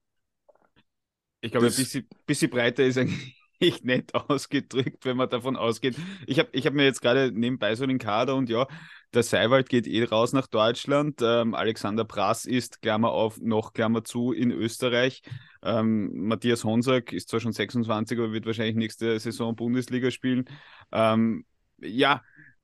Ich 1.40 1.52
glaube, 1.52 1.66
ein 1.66 1.74
bisschen, 1.74 2.08
bisschen 2.26 2.50
breiter 2.50 2.84
ist 2.84 2.98
eigentlich 2.98 3.37
nett 3.82 4.14
ausgedrückt, 4.28 5.04
wenn 5.04 5.16
man 5.16 5.28
davon 5.28 5.56
ausgeht. 5.56 5.96
Ich 6.26 6.38
habe 6.38 6.48
ich 6.52 6.66
hab 6.66 6.74
mir 6.74 6.84
jetzt 6.84 7.02
gerade 7.02 7.32
nebenbei 7.32 7.74
so 7.74 7.86
den 7.86 7.98
Kader 7.98 8.34
und 8.36 8.48
ja, 8.48 8.66
der 9.14 9.22
Seiwald 9.22 9.68
geht 9.68 9.86
eh 9.86 10.04
raus 10.04 10.32
nach 10.32 10.46
Deutschland. 10.46 11.20
Ähm, 11.22 11.54
Alexander 11.54 12.04
Brass 12.04 12.44
ist, 12.44 12.82
Klammer 12.82 13.10
auf, 13.10 13.40
noch 13.40 13.72
Klammer 13.72 14.04
zu, 14.04 14.32
in 14.32 14.50
Österreich. 14.50 15.22
Ähm, 15.62 16.10
Matthias 16.26 16.64
Honsack 16.64 17.12
ist 17.12 17.28
zwar 17.28 17.40
schon 17.40 17.52
26, 17.52 18.18
aber 18.18 18.32
wird 18.32 18.46
wahrscheinlich 18.46 18.76
nächste 18.76 19.18
Saison 19.18 19.56
Bundesliga 19.56 20.10
spielen. 20.10 20.44
Ähm, 20.92 21.44
ja, 21.78 22.22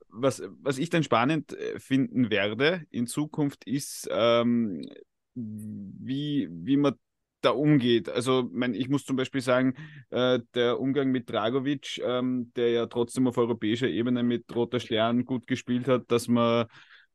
was, 0.09 0.43
was 0.61 0.77
ich 0.77 0.89
dann 0.89 1.03
spannend 1.03 1.53
äh, 1.53 1.79
finden 1.79 2.29
werde 2.29 2.85
in 2.91 3.07
Zukunft 3.07 3.65
ist, 3.65 4.07
ähm, 4.11 4.87
wie, 5.33 6.47
wie 6.49 6.77
man 6.77 6.95
da 7.45 7.51
umgeht. 7.51 8.09
Also 8.09 8.49
mein, 8.51 8.73
ich 8.73 8.89
muss 8.89 9.05
zum 9.05 9.15
Beispiel 9.15 9.41
sagen, 9.41 9.75
äh, 10.09 10.39
der 10.53 10.79
Umgang 10.79 11.11
mit 11.11 11.29
Dragovic, 11.29 12.01
ähm, 12.03 12.51
der 12.55 12.71
ja 12.71 12.85
trotzdem 12.87 13.27
auf 13.27 13.37
europäischer 13.37 13.87
Ebene 13.87 14.23
mit 14.23 14.53
Roter 14.55 14.79
Stern 14.79 15.25
gut 15.25 15.47
gespielt 15.47 15.87
hat, 15.87 16.11
dass 16.11 16.27
man 16.27 16.67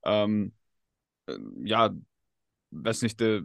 ähm, 0.04 0.52
äh, 1.26 1.36
ja, 1.64 1.90
weiß 2.70 3.02
nicht, 3.02 3.20
äh, 3.20 3.42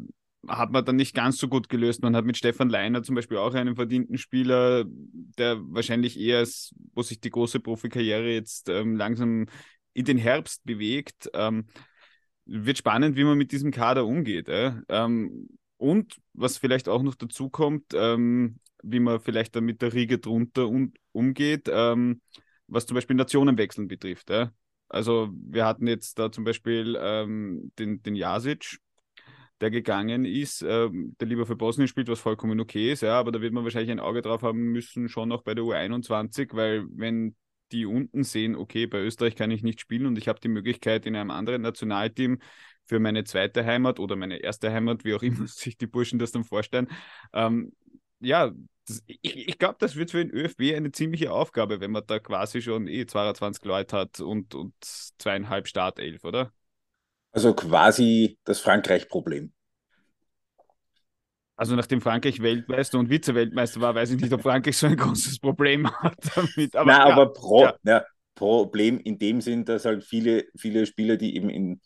hat 0.48 0.72
man 0.72 0.86
dann 0.86 0.96
nicht 0.96 1.16
ganz 1.16 1.38
so 1.38 1.48
gut 1.48 1.70
gelöst. 1.70 2.04
Man 2.04 2.16
hat 2.16 2.26
mit 2.26 2.38
Stefan 2.38 2.70
Leiner 2.70 3.04
zum 3.04 3.16
Beispiel 3.16 3.38
auch 3.38 3.54
einen 3.54 3.76
verdienten 3.76 4.18
Spieler, 4.18 4.86
der 4.88 5.58
wahrscheinlich 5.62 6.20
eher, 6.20 6.42
ist, 6.42 6.74
wo 6.94 7.02
sich 7.02 7.20
die 7.20 7.32
große 7.32 7.60
Profikarriere 7.60 8.32
jetzt 8.32 8.70
ähm, 8.70 8.96
langsam 8.96 9.48
in 9.94 10.06
den 10.06 10.18
Herbst 10.18 10.64
bewegt. 10.64 11.30
Ähm, 11.34 11.66
wird 12.46 12.78
spannend, 12.78 13.16
wie 13.16 13.24
man 13.24 13.38
mit 13.38 13.52
diesem 13.52 13.72
Kader 13.72 14.06
umgeht. 14.06 14.50
Äh? 14.50 14.74
Ähm, 14.90 15.50
und 15.86 16.20
was 16.34 16.58
vielleicht 16.58 16.90
auch 16.90 17.04
noch 17.04 17.14
dazu 17.14 17.50
kommt, 17.52 17.94
ähm, 17.94 18.60
wie 18.82 19.00
man 19.00 19.20
vielleicht 19.20 19.56
dann 19.56 19.66
mit 19.66 19.84
der 19.84 19.94
Riege 19.94 20.18
drunter 20.18 20.68
um, 20.68 20.94
umgeht, 21.12 21.70
ähm, 21.72 22.22
was 22.68 22.88
zum 22.88 22.96
Beispiel 22.96 23.16
Nationenwechseln 23.16 23.88
betrifft. 23.88 24.32
Ja? 24.32 24.52
Also 24.90 25.30
wir 25.32 25.64
hatten 25.64 25.86
jetzt 25.86 26.18
da 26.18 26.32
zum 26.32 26.44
Beispiel 26.44 26.98
ähm, 27.00 27.72
den, 27.78 28.02
den 28.02 28.16
Jasic, 28.16 28.80
der 29.62 29.70
gegangen 29.70 30.26
ist, 30.26 30.64
ähm, 30.64 31.16
der 31.20 31.28
lieber 31.28 31.46
für 31.46 31.56
Bosnien 31.56 31.88
spielt, 31.88 32.08
was 32.08 32.20
vollkommen 32.20 32.60
okay 32.60 32.92
ist, 32.92 33.02
ja, 33.02 33.20
aber 33.20 33.32
da 33.32 33.40
wird 33.40 33.54
man 33.54 33.64
wahrscheinlich 33.64 33.92
ein 33.92 34.00
Auge 34.00 34.24
drauf 34.24 34.42
haben 34.42 34.72
müssen, 34.72 35.08
schon 35.08 35.30
noch 35.30 35.44
bei 35.44 35.54
der 35.54 35.64
U21, 35.64 36.50
weil 36.54 36.86
wenn 36.90 37.36
die 37.72 37.86
unten 37.86 38.24
sehen, 38.24 38.56
okay, 38.56 38.88
bei 38.88 39.00
Österreich 39.02 39.36
kann 39.36 39.52
ich 39.52 39.64
nicht 39.64 39.80
spielen 39.80 40.08
und 40.08 40.18
ich 40.18 40.28
habe 40.28 40.40
die 40.40 40.50
Möglichkeit 40.50 41.06
in 41.06 41.16
einem 41.16 41.32
anderen 41.32 41.62
Nationalteam 41.62 42.40
für 42.86 43.00
meine 43.00 43.24
zweite 43.24 43.66
Heimat 43.66 44.00
oder 44.00 44.16
meine 44.16 44.38
erste 44.38 44.72
Heimat, 44.72 45.04
wie 45.04 45.14
auch 45.16 45.24
immer 45.24 45.48
sich 45.48 45.78
die 45.78 45.88
Burschen 45.88 46.20
das 46.20 46.32
dann 46.32 46.44
vorstellen. 46.44 46.88
Ähm, 47.34 47.74
ja, 48.20 48.52
das, 48.88 49.04
ich, 49.08 49.48
ich 49.48 49.58
glaube, 49.58 49.78
das 49.80 49.96
wird 49.96 50.12
für 50.12 50.24
den 50.24 50.32
ÖFB 50.32 50.76
eine 50.76 50.92
ziemliche 50.92 51.32
Aufgabe, 51.32 51.80
wenn 51.80 51.92
man 51.92 52.04
da 52.06 52.20
quasi 52.20 52.62
schon 52.62 52.88
eh 52.88 53.06
22 53.06 53.66
Leute 53.66 53.98
hat 53.98 54.20
und, 54.20 54.54
und 54.56 54.74
zweieinhalb 55.18 55.68
Startelf, 55.68 56.24
oder? 56.24 56.52
Also 57.32 57.54
quasi 57.54 58.38
das 58.46 58.60
Frankreich-Problem. 58.62 59.52
Also 61.58 61.76
nachdem 61.76 62.02
Frankreich 62.02 62.42
Weltmeister 62.42 63.00
und 63.00 63.10
Vize-Weltmeister 63.10 63.80
war, 63.80 63.96
weiß 63.96 64.12
ich 64.12 64.22
nicht, 64.22 64.34
ob 64.34 64.42
Frankreich 64.42 64.78
so 64.78 64.88
ein 64.88 64.98
großes 64.98 65.40
Problem 65.40 65.90
hat 65.90 66.18
damit. 66.36 66.76
Aber, 66.76 66.92
Nein, 66.92 67.08
ja, 67.08 67.14
aber 67.14 67.34
Pro, 67.34 67.64
ja. 67.64 67.76
Ja, 67.84 68.06
Problem 68.36 69.00
in 69.00 69.18
dem 69.18 69.42
Sinn, 69.42 69.64
dass 69.64 69.86
halt 69.86 70.04
viele, 70.04 70.46
viele 70.58 70.86
Spieler, 70.86 71.16
die 71.16 71.36
eben 71.36 71.50
in 71.50 71.80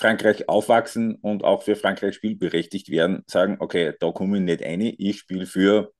Frankreich 0.00 0.48
aufwachsen 0.48 1.16
und 1.16 1.44
auch 1.44 1.62
für 1.62 1.76
Frankreich 1.76 2.14
spielberechtigt 2.14 2.88
werden, 2.88 3.22
sagen, 3.26 3.56
okay, 3.60 3.92
da 4.00 4.10
komme 4.12 4.38
ich 4.38 4.42
nicht 4.42 4.62
rein, 4.62 4.80
ich 4.80 5.18
spiele 5.18 5.44
für 5.44 5.92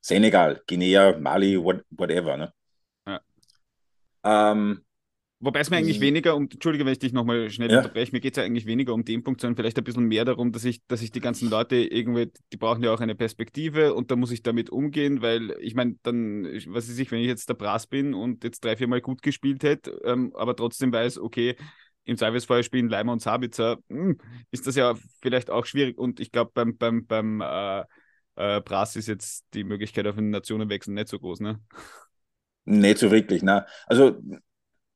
Senegal, 0.00 0.62
Guinea, 0.66 1.18
Mali, 1.18 1.62
what, 1.62 1.84
whatever. 1.90 2.38
Ne? 2.38 2.52
Ja. 3.06 3.20
Ähm, 4.24 4.86
Wobei 5.38 5.60
es 5.60 5.68
mir 5.68 5.76
eigentlich 5.76 6.00
weniger 6.00 6.34
um, 6.34 6.44
Entschuldige, 6.44 6.86
wenn 6.86 6.92
ich 6.92 6.98
dich 6.98 7.12
nochmal 7.12 7.50
schnell 7.50 7.70
ja. 7.70 7.78
unterbreche, 7.78 8.10
mir 8.12 8.20
geht 8.20 8.32
es 8.32 8.36
ja 8.38 8.44
eigentlich 8.44 8.64
weniger 8.64 8.94
um 8.94 9.04
den 9.04 9.22
Punkt, 9.22 9.42
sondern 9.42 9.56
vielleicht 9.56 9.76
ein 9.76 9.84
bisschen 9.84 10.04
mehr 10.04 10.24
darum, 10.24 10.50
dass 10.50 10.64
ich, 10.64 10.86
dass 10.86 11.02
ich 11.02 11.10
die 11.10 11.20
ganzen 11.20 11.50
Leute 11.50 11.76
irgendwie, 11.76 12.32
die 12.54 12.56
brauchen 12.56 12.82
ja 12.82 12.94
auch 12.94 13.00
eine 13.00 13.14
Perspektive 13.14 13.92
und 13.92 14.10
da 14.10 14.16
muss 14.16 14.30
ich 14.30 14.42
damit 14.42 14.70
umgehen, 14.70 15.20
weil 15.20 15.54
ich 15.60 15.74
meine, 15.74 15.96
dann, 16.02 16.44
was 16.68 16.88
weiß 16.88 16.98
ich, 16.98 17.10
wenn 17.10 17.20
ich 17.20 17.26
jetzt 17.26 17.50
der 17.50 17.54
Brass 17.54 17.86
bin 17.86 18.14
und 18.14 18.44
jetzt 18.44 18.64
drei, 18.64 18.76
vier 18.76 18.88
Mal 18.88 19.02
gut 19.02 19.20
gespielt 19.20 19.62
hätte, 19.62 20.00
ähm, 20.04 20.32
aber 20.36 20.56
trotzdem 20.56 20.90
weiß, 20.90 21.18
okay, 21.18 21.54
im 22.06 22.16
Zweifelsfall 22.16 22.62
spielen 22.62 22.88
Leimer 22.88 23.12
und 23.12 23.20
Sabitzer, 23.20 23.78
hm, 23.88 24.16
ist 24.52 24.66
das 24.66 24.76
ja 24.76 24.94
vielleicht 25.20 25.50
auch 25.50 25.66
schwierig. 25.66 25.98
Und 25.98 26.20
ich 26.20 26.30
glaube, 26.30 26.52
beim, 26.54 26.76
beim, 26.76 27.04
beim 27.04 27.40
äh, 27.40 27.80
äh, 28.36 28.60
Brass 28.60 28.94
ist 28.96 29.08
jetzt 29.08 29.44
die 29.54 29.64
Möglichkeit 29.64 30.06
auf 30.06 30.16
einen 30.16 30.30
Nationenwechsel 30.30 30.94
nicht 30.94 31.08
so 31.08 31.18
groß, 31.18 31.40
ne? 31.40 31.60
Nicht 32.64 32.98
so 32.98 33.10
wirklich, 33.10 33.42
ne? 33.42 33.66
Also 33.86 34.20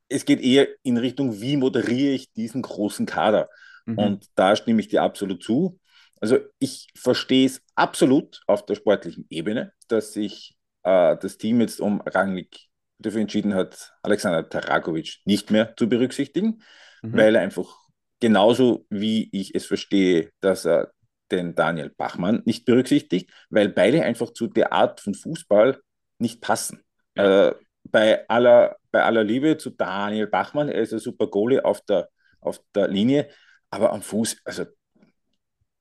es 0.08 0.24
geht 0.24 0.40
eher 0.40 0.68
in 0.82 0.96
Richtung, 0.96 1.40
wie 1.40 1.56
moderiere 1.56 2.14
ich 2.14 2.32
diesen 2.32 2.62
großen 2.62 3.06
Kader? 3.06 3.48
Mhm. 3.86 3.98
Und 3.98 4.26
da 4.36 4.54
stimme 4.54 4.80
ich 4.80 4.88
dir 4.88 5.02
absolut 5.02 5.42
zu. 5.42 5.80
Also 6.20 6.38
ich 6.60 6.88
verstehe 6.94 7.46
es 7.46 7.60
absolut 7.74 8.40
auf 8.46 8.64
der 8.66 8.76
sportlichen 8.76 9.26
Ebene, 9.30 9.72
dass 9.88 10.12
sich 10.12 10.56
äh, 10.84 11.16
das 11.16 11.38
Team 11.38 11.60
jetzt 11.60 11.80
um 11.80 12.00
Rangnick 12.02 12.68
dafür 12.98 13.22
entschieden 13.22 13.54
hat, 13.54 13.94
Alexander 14.02 14.48
Tarakovic 14.48 15.18
nicht 15.24 15.50
mehr 15.50 15.74
zu 15.76 15.88
berücksichtigen 15.88 16.62
mhm. 17.02 17.16
weil 17.16 17.34
er 17.34 17.42
einfach 17.42 17.76
genauso 18.20 18.86
wie 18.90 19.28
ich 19.32 19.54
es 19.54 19.66
verstehe, 19.66 20.30
dass 20.40 20.66
er 20.66 20.92
den 21.30 21.54
Daniel 21.54 21.90
Bachmann 21.90 22.42
nicht 22.44 22.64
berücksichtigt, 22.64 23.30
weil 23.50 23.68
beide 23.68 24.02
einfach 24.02 24.32
zu 24.32 24.46
der 24.46 24.72
Art 24.72 25.00
von 25.00 25.14
Fußball 25.14 25.80
nicht 26.18 26.40
passen. 26.40 26.82
Ja. 27.16 27.48
Äh, 27.48 27.54
bei, 27.84 28.28
aller, 28.28 28.76
bei 28.90 29.02
aller 29.02 29.24
Liebe 29.24 29.56
zu 29.56 29.70
Daniel 29.70 30.26
Bachmann, 30.26 30.68
er 30.68 30.82
ist 30.82 30.92
ein 30.92 30.98
super 30.98 31.28
Goalie 31.28 31.64
auf 31.64 31.80
der, 31.82 32.08
auf 32.40 32.60
der 32.74 32.88
Linie, 32.88 33.28
aber 33.70 33.92
am 33.92 34.02
Fuß, 34.02 34.38
also 34.44 34.64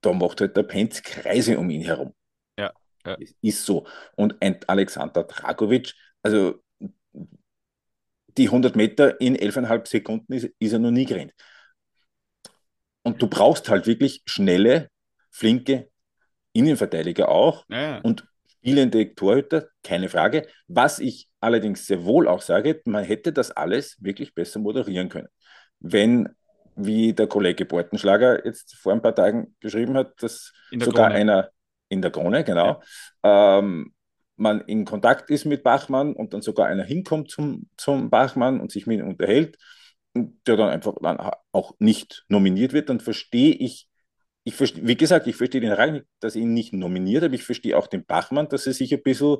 da 0.00 0.12
macht 0.12 0.40
halt 0.40 0.56
der 0.56 0.62
Penz 0.62 1.02
Kreise 1.02 1.58
um 1.58 1.68
ihn 1.68 1.82
herum. 1.82 2.14
Ja, 2.58 2.72
ja. 3.04 3.16
Ist 3.42 3.66
so. 3.66 3.86
Und 4.16 4.40
ein 4.40 4.58
Alexander 4.66 5.24
Dragovic, 5.24 5.94
also 6.22 6.62
die 8.36 8.46
100 8.46 8.76
Meter 8.76 9.20
in 9.20 9.36
11,5 9.36 9.86
Sekunden 9.86 10.32
ist, 10.32 10.50
ist 10.58 10.72
er 10.72 10.78
noch 10.78 10.90
nie 10.90 11.06
gerannt. 11.06 11.32
Und 13.02 13.22
du 13.22 13.28
brauchst 13.28 13.68
halt 13.68 13.86
wirklich 13.86 14.22
schnelle, 14.26 14.88
flinke 15.30 15.88
Innenverteidiger 16.52 17.28
auch 17.28 17.64
Ja, 17.68 17.80
ja. 17.80 17.98
und 17.98 18.26
spielende 18.48 19.14
Torhüter, 19.14 19.68
keine 19.82 20.08
Frage. 20.08 20.46
Was 20.68 20.98
ich 20.98 21.28
allerdings 21.40 21.86
sehr 21.86 22.04
wohl 22.04 22.28
auch 22.28 22.42
sage, 22.42 22.82
man 22.84 23.04
hätte 23.04 23.32
das 23.32 23.50
alles 23.50 23.96
wirklich 24.00 24.34
besser 24.34 24.60
moderieren 24.60 25.08
können. 25.08 25.28
Wenn, 25.78 26.28
wie 26.76 27.12
der 27.14 27.26
Kollege 27.26 27.64
Bortenschlager 27.64 28.44
jetzt 28.44 28.74
vor 28.76 28.92
ein 28.92 29.02
paar 29.02 29.14
Tagen 29.14 29.56
geschrieben 29.60 29.96
hat, 29.96 30.22
dass 30.22 30.52
sogar 30.72 31.08
Krone. 31.08 31.20
einer 31.20 31.50
in 31.88 32.02
der 32.02 32.10
Krone, 32.10 32.44
genau, 32.44 32.82
ähm, 33.22 33.92
man 34.40 34.62
in 34.62 34.84
Kontakt 34.84 35.30
ist 35.30 35.44
mit 35.44 35.62
Bachmann 35.62 36.14
und 36.14 36.34
dann 36.34 36.42
sogar 36.42 36.66
einer 36.66 36.84
hinkommt 36.84 37.30
zum, 37.30 37.68
zum 37.76 38.10
Bachmann 38.10 38.60
und 38.60 38.72
sich 38.72 38.86
mit 38.86 39.00
ihm 39.00 39.08
unterhält, 39.08 39.58
der 40.14 40.56
dann 40.56 40.70
einfach 40.70 40.94
dann 41.02 41.18
auch 41.52 41.74
nicht 41.78 42.24
nominiert 42.28 42.72
wird, 42.72 42.88
dann 42.88 43.00
verstehe 43.00 43.54
ich, 43.54 43.88
ich 44.44 44.54
verstehe, 44.56 44.86
wie 44.86 44.96
gesagt, 44.96 45.26
ich 45.26 45.36
verstehe 45.36 45.60
den 45.60 45.72
Rang, 45.72 46.02
dass 46.20 46.36
ihn 46.36 46.54
nicht 46.54 46.72
nominiert, 46.72 47.24
aber 47.24 47.34
ich 47.34 47.44
verstehe 47.44 47.76
auch 47.78 47.86
den 47.86 48.04
Bachmann, 48.06 48.48
dass 48.48 48.66
er 48.66 48.72
sich 48.72 48.92
ein 48.94 49.02
bisschen 49.02 49.38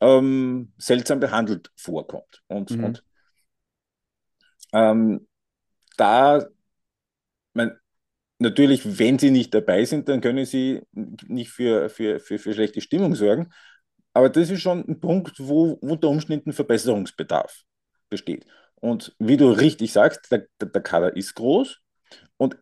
ähm, 0.00 0.72
seltsam 0.78 1.20
behandelt 1.20 1.70
vorkommt. 1.76 2.42
Und, 2.48 2.76
Mhm. 2.76 2.84
und 2.84 3.04
ähm, 4.72 5.26
da, 5.96 6.48
mein, 7.52 7.72
natürlich, 8.38 8.98
wenn 8.98 9.18
sie 9.18 9.30
nicht 9.30 9.54
dabei 9.54 9.84
sind, 9.84 10.08
dann 10.08 10.22
können 10.22 10.46
sie 10.46 10.82
nicht 10.92 11.50
für, 11.50 11.88
für, 11.90 12.20
für, 12.20 12.38
für 12.38 12.54
schlechte 12.54 12.80
Stimmung 12.80 13.14
sorgen. 13.14 13.52
Aber 14.14 14.30
das 14.30 14.50
ist 14.50 14.62
schon 14.62 14.84
ein 14.88 15.00
Punkt, 15.00 15.34
wo 15.40 15.72
unter 15.74 16.10
Umständen 16.10 16.54
Verbesserungsbedarf 16.54 17.62
besteht. 18.10 18.46
Und 18.76 19.16
wie 19.20 19.38
du 19.38 19.50
richtig 19.50 19.92
sagst, 19.92 20.32
der, 20.32 20.46
der, 20.60 20.68
der 20.70 20.82
Kader 20.82 21.16
ist 21.16 21.34
groß 21.36 21.80
und 22.38 22.56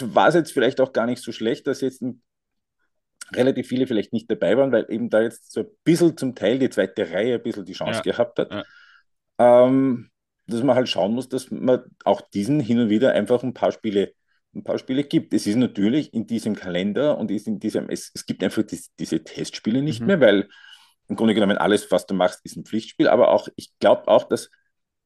war 0.00 0.28
es 0.28 0.36
jetzt 0.36 0.52
vielleicht 0.52 0.80
auch 0.80 0.92
gar 0.92 1.06
nicht 1.06 1.22
so 1.22 1.32
schlecht, 1.32 1.66
dass 1.66 1.82
jetzt 1.82 2.02
ein, 2.02 2.22
relativ 3.34 3.68
viele 3.68 3.86
vielleicht 3.86 4.12
nicht 4.12 4.30
dabei 4.30 4.56
waren, 4.56 4.72
weil 4.72 4.86
eben 4.88 5.08
da 5.10 5.20
jetzt 5.20 5.52
so 5.52 5.60
ein 5.60 5.66
bisschen 5.84 6.16
zum 6.16 6.34
Teil 6.34 6.58
die 6.58 6.70
zweite 6.70 7.10
Reihe 7.10 7.34
ein 7.36 7.42
bisschen 7.42 7.64
die 7.64 7.74
Chance 7.74 8.00
Ja, 8.00 8.02
gehabt 8.02 8.38
hat. 8.38 8.50
ja. 8.50 8.64
Ähm, 9.38 10.10
dass 10.46 10.62
man 10.62 10.76
halt 10.76 10.88
schauen 10.88 11.14
muss, 11.14 11.28
dass 11.28 11.50
man 11.50 11.82
auch 12.04 12.20
diesen 12.22 12.60
hin 12.60 12.80
und 12.80 12.90
wieder 12.90 13.12
einfach 13.12 13.42
ein 13.44 13.54
paar 13.54 13.72
Spiele, 13.72 14.12
ein 14.54 14.64
paar 14.64 14.78
Spiele 14.78 15.04
gibt. 15.04 15.34
Es 15.34 15.46
ist 15.46 15.56
natürlich 15.56 16.14
in 16.14 16.26
diesem 16.26 16.56
Kalender 16.56 17.18
und 17.18 17.30
ist 17.30 17.46
in 17.48 17.60
diesem, 17.60 17.90
es, 17.90 18.10
es 18.14 18.26
gibt 18.26 18.42
einfach 18.44 18.64
dies, 18.64 18.90
diese 18.98 19.24
Testspiele 19.24 19.82
nicht 19.82 20.02
Mhm. 20.02 20.06
mehr, 20.06 20.20
weil 20.20 20.48
im 21.10 21.16
Grunde 21.16 21.34
genommen 21.34 21.58
alles, 21.58 21.90
was 21.90 22.06
du 22.06 22.14
machst, 22.14 22.40
ist 22.44 22.56
ein 22.56 22.64
Pflichtspiel. 22.64 23.08
Aber 23.08 23.32
auch, 23.32 23.48
ich 23.56 23.72
glaube 23.80 24.06
auch, 24.08 24.24
dass, 24.24 24.48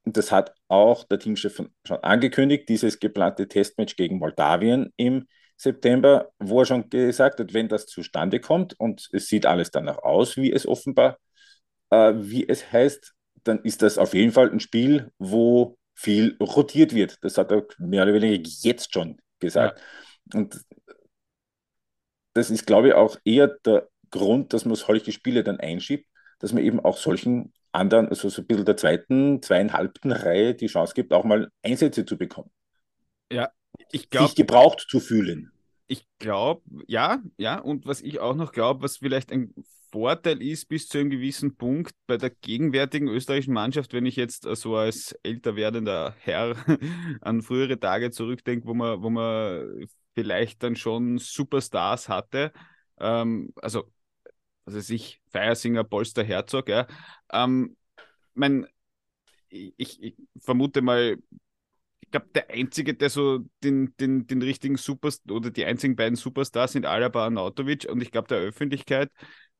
und 0.04 0.18
das 0.18 0.30
hat 0.30 0.54
auch 0.68 1.04
der 1.04 1.18
Teamchef 1.18 1.62
schon 1.86 1.98
angekündigt, 2.04 2.68
dieses 2.68 3.00
geplante 3.00 3.48
Testmatch 3.48 3.96
gegen 3.96 4.18
Moldawien 4.18 4.92
im 4.96 5.26
September, 5.56 6.30
wo 6.38 6.60
er 6.60 6.66
schon 6.66 6.90
gesagt 6.90 7.40
hat, 7.40 7.54
wenn 7.54 7.68
das 7.68 7.86
zustande 7.86 8.38
kommt 8.38 8.78
und 8.78 9.08
es 9.12 9.28
sieht 9.28 9.46
alles 9.46 9.70
danach 9.70 9.98
aus, 9.98 10.36
wie 10.36 10.52
es 10.52 10.66
offenbar, 10.68 11.18
äh, 11.88 12.12
wie 12.16 12.46
es 12.46 12.70
heißt, 12.70 13.14
dann 13.44 13.60
ist 13.60 13.80
das 13.80 13.96
auf 13.96 14.12
jeden 14.12 14.32
Fall 14.32 14.50
ein 14.50 14.60
Spiel, 14.60 15.10
wo 15.18 15.78
viel 15.94 16.36
rotiert 16.38 16.94
wird. 16.94 17.16
Das 17.22 17.38
hat 17.38 17.50
er 17.50 17.64
mehr 17.78 18.02
oder 18.02 18.12
weniger 18.12 18.42
jetzt 18.62 18.92
schon 18.92 19.18
gesagt. 19.38 19.80
Und 20.34 20.60
das 22.34 22.50
ist, 22.50 22.66
glaube 22.66 22.88
ich, 22.88 22.94
auch 22.94 23.16
eher 23.24 23.48
der 23.64 23.88
Grund, 24.14 24.52
dass 24.52 24.64
man 24.64 24.76
solche 24.76 25.12
Spiele 25.12 25.44
dann 25.44 25.60
einschiebt, 25.60 26.06
dass 26.38 26.52
man 26.52 26.62
eben 26.64 26.80
auch 26.80 26.96
solchen 26.96 27.52
anderen, 27.72 28.08
also 28.08 28.28
so 28.28 28.42
ein 28.42 28.46
bisschen 28.46 28.64
der 28.64 28.76
zweiten, 28.76 29.42
zweieinhalbten 29.42 30.12
Reihe 30.12 30.54
die 30.54 30.66
Chance 30.68 30.94
gibt, 30.94 31.12
auch 31.12 31.24
mal 31.24 31.50
Einsätze 31.62 32.04
zu 32.06 32.16
bekommen. 32.18 32.50
Ja, 33.30 33.50
ich 33.92 34.08
glaube, 34.10 34.28
Sich 34.28 34.34
gebraucht 34.34 34.86
zu 34.88 34.98
fühlen. 35.00 35.52
ich 35.86 36.06
glaube, 36.18 36.62
ja, 36.86 37.22
ja. 37.36 37.58
Und 37.58 37.86
was 37.86 38.00
ich 38.00 38.20
auch 38.20 38.34
noch 38.34 38.52
glaube, 38.52 38.82
was 38.82 38.98
vielleicht 38.98 39.32
ein 39.32 39.54
Vorteil 39.92 40.42
ist 40.42 40.66
bis 40.68 40.88
zu 40.88 40.98
einem 40.98 41.10
gewissen 41.10 41.56
Punkt 41.56 41.94
bei 42.06 42.16
der 42.16 42.30
gegenwärtigen 42.30 43.08
österreichischen 43.08 43.54
Mannschaft, 43.54 43.92
wenn 43.92 44.06
ich 44.06 44.16
jetzt 44.16 44.46
äh, 44.46 44.56
so 44.56 44.76
als 44.76 45.12
älter 45.22 45.56
werdender 45.56 46.16
Herr 46.20 46.56
an 47.20 47.42
frühere 47.42 47.78
Tage 47.78 48.10
zurückdenke, 48.10 48.66
wo 48.66 48.74
man, 48.74 49.02
wo 49.02 49.10
man 49.10 49.86
vielleicht 50.14 50.62
dann 50.62 50.76
schon 50.76 51.18
Superstars 51.18 52.08
hatte. 52.08 52.52
Ähm, 52.98 53.52
also, 53.56 53.84
was 54.64 54.74
weiß 54.74 54.90
ich, 54.90 55.20
Feiersinger, 55.30 55.84
Polster, 55.84 56.24
Herzog, 56.24 56.68
ja. 56.68 56.86
Ähm, 57.32 57.76
mein, 58.34 58.66
ich, 59.48 60.02
ich 60.02 60.16
vermute 60.40 60.82
mal, 60.82 61.18
ich 62.00 62.10
glaube, 62.10 62.28
der 62.34 62.50
einzige, 62.50 62.94
der 62.94 63.10
so 63.10 63.40
den, 63.62 63.94
den, 63.98 64.26
den 64.26 64.42
richtigen 64.42 64.76
Superstar 64.76 65.36
oder 65.36 65.50
die 65.50 65.64
einzigen 65.64 65.96
beiden 65.96 66.16
Superstars 66.16 66.72
sind 66.72 66.86
Alaba 66.86 67.26
und 67.26 67.34
Nautovic 67.34 67.86
und 67.90 68.02
ich 68.02 68.10
glaube, 68.12 68.28
der 68.28 68.38
Öffentlichkeit 68.38 69.10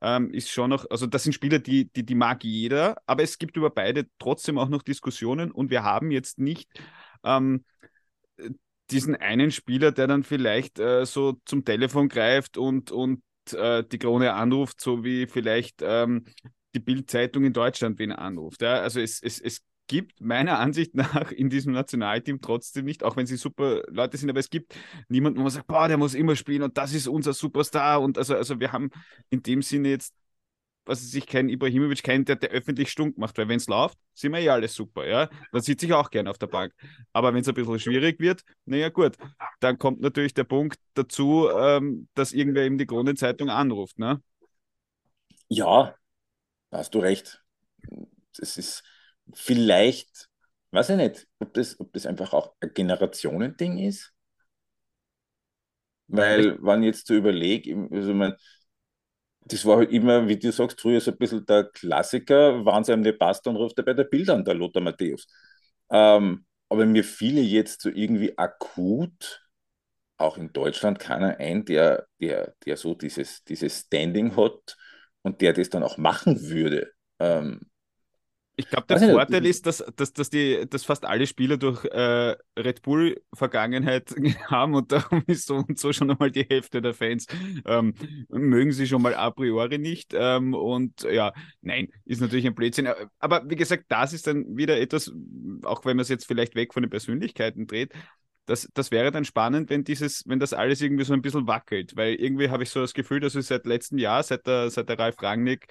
ähm, 0.01 0.31
ist 0.31 0.49
schon 0.49 0.69
noch, 0.69 0.85
also 0.89 1.07
das 1.07 1.23
sind 1.23 1.33
Spieler, 1.33 1.59
die, 1.59 1.91
die, 1.91 2.05
die 2.05 2.15
mag 2.15 2.43
jeder, 2.43 2.97
aber 3.05 3.23
es 3.23 3.37
gibt 3.37 3.57
über 3.57 3.69
beide 3.69 4.07
trotzdem 4.19 4.57
auch 4.57 4.69
noch 4.69 4.83
Diskussionen 4.83 5.51
und 5.51 5.69
wir 5.69 5.83
haben 5.83 6.11
jetzt 6.11 6.39
nicht 6.39 6.69
ähm, 7.23 7.65
diesen 8.91 9.15
einen 9.15 9.51
Spieler, 9.51 9.91
der 9.91 10.07
dann 10.07 10.23
vielleicht 10.23 10.79
äh, 10.79 11.05
so 11.05 11.39
zum 11.45 11.65
Telefon 11.65 12.09
greift 12.09 12.57
und, 12.57 12.91
und 12.91 13.21
äh, 13.53 13.83
die 13.83 13.97
Krone 13.97 14.33
anruft, 14.33 14.81
so 14.81 15.03
wie 15.03 15.27
vielleicht 15.27 15.81
ähm, 15.81 16.25
die 16.73 16.79
Bild-Zeitung 16.79 17.43
in 17.45 17.53
Deutschland 17.53 17.99
wen 17.99 18.11
anruft. 18.11 18.61
Ja? 18.61 18.75
Also 18.75 18.99
es, 18.99 19.21
es, 19.21 19.39
es 19.39 19.61
gibt 19.87 20.21
meiner 20.21 20.59
Ansicht 20.59 20.95
nach 20.95 21.31
in 21.31 21.49
diesem 21.49 21.73
Nationalteam 21.73 22.41
trotzdem 22.41 22.85
nicht, 22.85 23.03
auch 23.03 23.15
wenn 23.17 23.25
sie 23.25 23.37
super 23.37 23.83
Leute 23.87 24.17
sind, 24.17 24.29
aber 24.29 24.39
es 24.39 24.49
gibt 24.49 24.75
niemanden, 25.07 25.39
wo 25.39 25.43
man 25.43 25.51
sagt, 25.51 25.67
boah, 25.67 25.87
der 25.87 25.97
muss 25.97 26.13
immer 26.13 26.35
spielen 26.35 26.63
und 26.63 26.77
das 26.77 26.93
ist 26.93 27.07
unser 27.07 27.33
Superstar. 27.33 28.01
Und 28.01 28.17
also, 28.17 28.35
also 28.35 28.59
wir 28.59 28.71
haben 28.71 28.89
in 29.29 29.41
dem 29.41 29.61
Sinne 29.61 29.89
jetzt, 29.89 30.13
was 30.85 31.03
weiß 31.03 31.13
ich, 31.15 31.27
keinen 31.27 31.49
Ibrahimovic, 31.49 32.03
keinen, 32.03 32.25
der, 32.25 32.35
der 32.35 32.49
öffentlich 32.51 32.89
stunk 32.89 33.17
macht, 33.17 33.37
weil 33.37 33.47
wenn 33.47 33.57
es 33.57 33.67
läuft, 33.67 33.97
sind 34.13 34.31
wir 34.33 34.39
eh 34.39 34.49
alles 34.49 34.75
super, 34.75 35.05
ja. 35.07 35.29
Dann 35.51 35.61
sitze 35.61 35.85
ich 35.85 35.93
auch 35.93 36.09
gerne 36.09 36.29
auf 36.29 36.37
der 36.37 36.47
Bank. 36.47 36.73
Aber 37.11 37.33
wenn 37.33 37.41
es 37.41 37.47
ein 37.47 37.55
bisschen 37.55 37.79
schwierig 37.79 38.19
wird, 38.19 38.43
naja 38.65 38.89
gut, 38.89 39.17
dann 39.59 39.77
kommt 39.77 40.01
natürlich 40.01 40.33
der 40.33 40.43
Punkt 40.43 40.79
dazu, 40.93 41.49
ähm, 41.49 42.07
dass 42.13 42.33
irgendwer 42.33 42.63
eben 42.63 42.77
die 42.77 42.85
Kronenzeitung 42.85 43.49
anruft, 43.49 43.97
ne? 43.99 44.21
Ja, 45.47 45.95
da 46.69 46.77
hast 46.77 46.93
du 46.93 46.99
recht. 46.99 47.43
Das 48.37 48.57
ist 48.57 48.83
vielleicht, 49.33 50.29
weiß 50.71 50.89
ich 50.91 50.97
nicht, 50.97 51.27
ob 51.39 51.53
das, 51.53 51.79
ob 51.79 51.93
das 51.93 52.05
einfach 52.05 52.33
auch 52.33 52.55
ein 52.59 52.73
Generationending 52.73 53.79
ist. 53.79 54.11
Weil, 56.07 56.61
wenn 56.61 56.83
ich 56.83 56.87
jetzt 56.87 57.07
so 57.07 57.15
überlege, 57.15 57.87
also 57.91 58.13
man, 58.13 58.35
das 59.45 59.65
war 59.65 59.77
halt 59.77 59.91
immer, 59.91 60.27
wie 60.27 60.37
du 60.37 60.51
sagst, 60.51 60.81
früher 60.81 60.99
so 61.01 61.11
ein 61.11 61.17
bisschen 61.17 61.45
der 61.45 61.65
Klassiker, 61.65 62.65
wenn 62.65 62.81
es 62.81 62.89
einem 62.89 63.03
nicht 63.03 63.19
passt, 63.19 63.45
dann 63.45 63.55
ruft 63.55 63.77
er 63.77 63.85
bei 63.85 63.93
der 63.93 64.05
Bild 64.05 64.29
an, 64.29 64.43
der 64.43 64.55
Lothar 64.55 64.81
Matthäus. 64.81 65.27
Ähm, 65.91 66.45
aber 66.69 66.85
mir 66.85 67.03
fiele 67.03 67.41
jetzt 67.41 67.81
so 67.81 67.89
irgendwie 67.89 68.37
akut, 68.37 69.43
auch 70.17 70.37
in 70.37 70.53
Deutschland, 70.53 70.99
keiner 70.99 71.37
ein, 71.39 71.65
der, 71.65 72.07
der, 72.19 72.55
der 72.65 72.77
so 72.77 72.95
dieses, 72.95 73.43
dieses 73.43 73.81
Standing 73.81 74.35
hat 74.37 74.77
und 75.23 75.41
der 75.41 75.53
das 75.53 75.69
dann 75.69 75.83
auch 75.83 75.97
machen 75.97 76.41
würde. 76.49 76.91
Ähm, 77.19 77.61
Ich 78.57 78.69
glaube, 78.69 78.87
der 78.87 78.99
nicht. 78.99 79.11
Vorteil 79.11 79.45
ist, 79.45 79.65
dass, 79.65 79.83
dass, 79.95 80.13
dass, 80.13 80.29
die, 80.29 80.65
dass 80.69 80.85
fast 80.85 81.05
alle 81.05 81.27
Spieler 81.27 81.57
durch 81.57 81.83
äh, 81.85 82.35
Red 82.57 82.81
Bull-Vergangenheit 82.83 84.15
haben 84.49 84.75
und 84.75 84.91
darum 84.91 85.23
ist 85.27 85.47
so 85.47 85.57
und 85.57 85.77
so 85.77 85.91
schon 85.91 86.09
einmal 86.09 86.31
die 86.31 86.45
Hälfte 86.47 86.81
der 86.81 86.93
Fans 86.93 87.27
ähm, 87.65 87.93
mögen 88.29 88.71
sie 88.71 88.87
schon 88.87 89.01
mal 89.01 89.13
a 89.13 89.29
priori 89.31 89.77
nicht. 89.77 90.13
Ähm, 90.15 90.53
und 90.53 91.03
ja, 91.03 91.33
nein, 91.61 91.89
ist 92.05 92.21
natürlich 92.21 92.47
ein 92.47 92.55
Blödsinn. 92.55 92.87
Aber 93.19 93.49
wie 93.49 93.57
gesagt, 93.57 93.85
das 93.89 94.13
ist 94.13 94.27
dann 94.27 94.55
wieder 94.55 94.79
etwas, 94.79 95.11
auch 95.63 95.83
wenn 95.83 95.97
man 95.97 96.03
es 96.03 96.09
jetzt 96.09 96.25
vielleicht 96.25 96.55
weg 96.55 96.73
von 96.73 96.83
den 96.83 96.89
Persönlichkeiten 96.89 97.67
dreht, 97.67 97.93
das, 98.45 98.69
das 98.73 98.91
wäre 98.91 99.11
dann 99.11 99.25
spannend, 99.25 99.69
wenn 99.69 99.83
dieses, 99.83 100.23
wenn 100.27 100.39
das 100.39 100.53
alles 100.53 100.81
irgendwie 100.81 101.03
so 101.03 101.13
ein 101.13 101.21
bisschen 101.21 101.47
wackelt, 101.47 101.95
weil 101.95 102.15
irgendwie 102.15 102.49
habe 102.49 102.63
ich 102.63 102.69
so 102.69 102.79
das 102.79 102.93
Gefühl, 102.93 103.19
dass 103.19 103.35
es 103.35 103.47
seit 103.47 103.65
letztem 103.65 103.97
Jahr, 103.97 104.21
seit 104.23 104.45
der, 104.47 104.69
seit 104.69 104.87
der 104.87 104.99
Ralf 104.99 105.21
Rangnick 105.21 105.67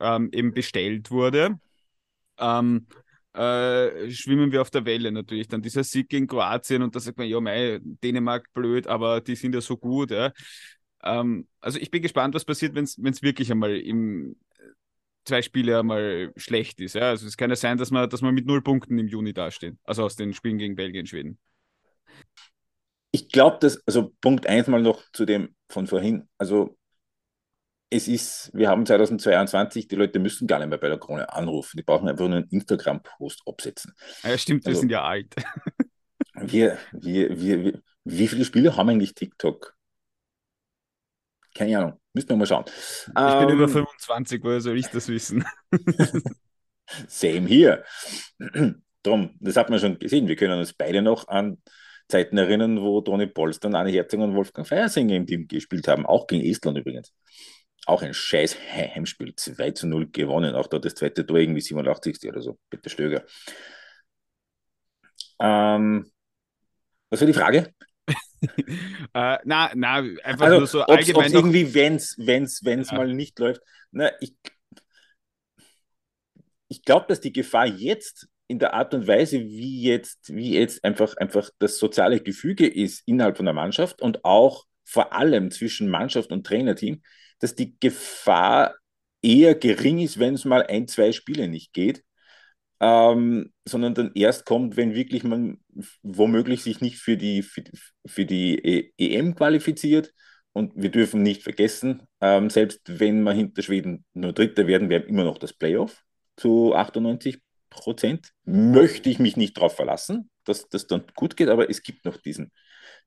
ähm, 0.00 0.30
eben 0.32 0.54
bestellt 0.54 1.10
wurde, 1.10 1.58
ähm, 2.38 2.86
äh, 3.34 4.10
schwimmen 4.10 4.52
wir 4.52 4.60
auf 4.62 4.70
der 4.70 4.84
Welle 4.84 5.10
natürlich. 5.12 5.48
Dann 5.48 5.62
dieser 5.62 5.84
Sieg 5.84 6.08
gegen 6.08 6.26
Kroatien 6.26 6.82
und 6.82 6.94
da 6.94 7.00
sagt 7.00 7.18
man, 7.18 7.26
ja, 7.28 7.40
mei, 7.40 7.80
Dänemark 7.82 8.52
blöd, 8.52 8.86
aber 8.86 9.20
die 9.20 9.36
sind 9.36 9.54
ja 9.54 9.60
so 9.60 9.76
gut. 9.76 10.10
Ja. 10.10 10.32
Ähm, 11.02 11.48
also 11.60 11.78
ich 11.78 11.90
bin 11.90 12.02
gespannt, 12.02 12.34
was 12.34 12.44
passiert, 12.44 12.74
wenn 12.74 12.84
es 12.84 13.22
wirklich 13.22 13.50
einmal 13.50 13.76
im 13.76 14.36
zwei 15.24 15.42
Spiele 15.42 15.78
einmal 15.78 16.32
schlecht 16.36 16.80
ist. 16.80 16.94
Ja. 16.94 17.10
Also 17.10 17.26
es 17.26 17.36
kann 17.36 17.50
ja 17.50 17.56
sein, 17.56 17.78
dass 17.78 17.90
man, 17.90 18.08
dass 18.08 18.22
man 18.22 18.34
mit 18.34 18.46
null 18.46 18.62
Punkten 18.62 18.98
im 18.98 19.08
Juni 19.08 19.32
dastehen. 19.32 19.78
Also 19.84 20.04
aus 20.04 20.16
den 20.16 20.32
Spielen 20.34 20.58
gegen 20.58 20.76
Belgien, 20.76 21.06
Schweden. 21.06 21.38
ich 23.10 23.28
glaube, 23.28 23.58
dass, 23.60 23.80
also 23.86 24.12
Punkt 24.20 24.46
eins 24.46 24.66
mal 24.66 24.82
noch 24.82 25.02
zu 25.12 25.24
dem 25.24 25.54
von 25.68 25.86
vorhin, 25.86 26.28
also 26.36 26.76
es 27.94 28.08
ist, 28.08 28.50
wir 28.52 28.68
haben 28.68 28.84
2022, 28.84 29.86
die 29.86 29.94
Leute 29.94 30.18
müssen 30.18 30.48
gar 30.48 30.58
nicht 30.58 30.68
mehr 30.68 30.78
bei 30.78 30.88
der 30.88 30.98
Krone 30.98 31.32
anrufen, 31.32 31.76
die 31.76 31.84
brauchen 31.84 32.08
einfach 32.08 32.26
nur 32.26 32.38
einen 32.38 32.48
Instagram-Post 32.48 33.42
absetzen. 33.46 33.94
Ja, 34.24 34.36
stimmt, 34.36 34.64
wir 34.64 34.70
also, 34.70 34.80
sind 34.80 34.90
ja 34.90 35.04
alt. 35.04 35.32
wir, 36.34 36.76
wir, 36.90 37.40
wir, 37.40 37.64
wir, 37.64 37.82
wie 38.02 38.26
viele 38.26 38.44
Spieler 38.44 38.76
haben 38.76 38.88
eigentlich 38.88 39.14
TikTok? 39.14 39.76
Keine 41.54 41.78
Ahnung, 41.78 42.00
müssen 42.14 42.30
wir 42.30 42.36
mal 42.36 42.46
schauen. 42.46 42.64
Ich 42.66 43.12
ähm, 43.16 43.46
bin 43.46 43.56
über 43.56 43.68
25, 43.68 44.42
woher 44.42 44.60
soll 44.60 44.76
ich 44.76 44.88
das 44.88 45.06
wissen? 45.06 45.44
Same 47.06 47.46
hier. 47.46 47.84
Drum, 49.04 49.36
das 49.38 49.56
hat 49.56 49.70
man 49.70 49.78
schon 49.78 50.00
gesehen. 50.00 50.26
Wir 50.26 50.34
können 50.34 50.58
uns 50.58 50.72
beide 50.72 51.00
noch 51.00 51.28
an 51.28 51.58
Zeiten 52.08 52.36
erinnern, 52.38 52.80
wo 52.80 53.00
Toni 53.02 53.28
Polster, 53.28 53.72
Anne 53.72 53.90
Herzog 53.90 54.20
und 54.20 54.34
Wolfgang 54.34 54.66
Feiersinger 54.66 55.14
im 55.14 55.26
Team 55.26 55.46
gespielt 55.46 55.86
haben, 55.86 56.04
auch 56.06 56.26
gegen 56.26 56.44
Estland 56.44 56.76
übrigens. 56.76 57.12
Auch 57.86 58.02
ein 58.02 58.14
scheiß 58.14 58.56
Heimspiel, 58.72 59.34
2 59.36 59.72
zu 59.72 59.86
0 59.86 60.10
gewonnen. 60.10 60.54
Auch 60.54 60.66
dort 60.66 60.84
das 60.84 60.94
zweite 60.94 61.26
Tor 61.26 61.38
irgendwie 61.38 61.60
87. 61.60 62.28
oder 62.28 62.40
so. 62.40 62.58
Bitte 62.70 62.88
Stöger. 62.88 63.24
Ähm, 65.40 66.10
was 67.10 67.20
war 67.20 67.26
die 67.26 67.34
Frage? 67.34 67.74
äh, 68.40 69.38
na, 69.44 69.70
na, 69.74 69.96
einfach 70.22 70.46
also, 70.46 70.58
nur 70.58 70.66
so 70.66 70.82
ob's, 70.82 70.90
allgemein. 70.90 71.26
Ob's 71.26 71.34
irgendwie, 71.34 71.74
wenn 71.74 71.96
es 71.96 72.16
wenn's, 72.18 72.64
wenn's 72.64 72.90
ja. 72.90 72.96
mal 72.96 73.12
nicht 73.12 73.38
läuft. 73.38 73.60
Na, 73.90 74.10
ich 74.20 74.34
ich 76.74 76.82
glaube, 76.82 77.06
dass 77.08 77.20
die 77.20 77.32
Gefahr 77.32 77.66
jetzt 77.66 78.28
in 78.48 78.58
der 78.58 78.74
Art 78.74 78.92
und 78.94 79.06
Weise, 79.06 79.40
wie 79.40 79.82
jetzt, 79.82 80.34
wie 80.34 80.54
jetzt 80.54 80.84
einfach, 80.84 81.16
einfach 81.16 81.50
das 81.58 81.78
soziale 81.78 82.20
Gefüge 82.20 82.66
ist 82.66 83.06
innerhalb 83.06 83.36
von 83.36 83.46
der 83.46 83.54
Mannschaft 83.54 84.02
und 84.02 84.24
auch 84.24 84.64
vor 84.84 85.12
allem 85.12 85.50
zwischen 85.50 85.88
Mannschaft 85.88 86.30
und 86.30 86.44
Trainerteam, 86.46 87.02
dass 87.40 87.54
die 87.54 87.76
Gefahr 87.80 88.74
eher 89.22 89.54
gering 89.54 89.98
ist, 89.98 90.18
wenn 90.18 90.34
es 90.34 90.44
mal 90.44 90.64
ein, 90.66 90.86
zwei 90.88 91.12
Spiele 91.12 91.48
nicht 91.48 91.72
geht, 91.72 92.04
ähm, 92.80 93.52
sondern 93.64 93.94
dann 93.94 94.12
erst 94.14 94.44
kommt, 94.44 94.76
wenn 94.76 94.94
wirklich 94.94 95.24
man 95.24 95.58
womöglich 96.02 96.62
sich 96.62 96.80
nicht 96.80 96.98
für 96.98 97.16
die, 97.16 97.42
für, 97.42 97.64
für 98.06 98.26
die 98.26 98.92
EM 98.98 99.34
qualifiziert. 99.34 100.12
Und 100.52 100.72
wir 100.76 100.90
dürfen 100.90 101.22
nicht 101.22 101.42
vergessen, 101.42 102.02
ähm, 102.20 102.48
selbst 102.48 102.80
wenn 102.86 103.22
wir 103.22 103.32
hinter 103.32 103.62
Schweden 103.62 104.04
nur 104.12 104.32
Dritter 104.32 104.68
werden, 104.68 104.88
wir 104.88 105.00
haben 105.00 105.08
immer 105.08 105.24
noch 105.24 105.38
das 105.38 105.52
Playoff 105.52 106.04
zu 106.36 106.74
98 106.74 107.40
Prozent. 107.70 108.30
Möchte 108.44 109.10
ich 109.10 109.18
mich 109.18 109.36
nicht 109.36 109.56
darauf 109.56 109.74
verlassen, 109.74 110.30
dass 110.44 110.68
das 110.68 110.86
dann 110.86 111.04
gut 111.16 111.36
geht, 111.36 111.48
aber 111.48 111.70
es 111.70 111.82
gibt 111.82 112.04
noch 112.04 112.18
diesen, 112.18 112.52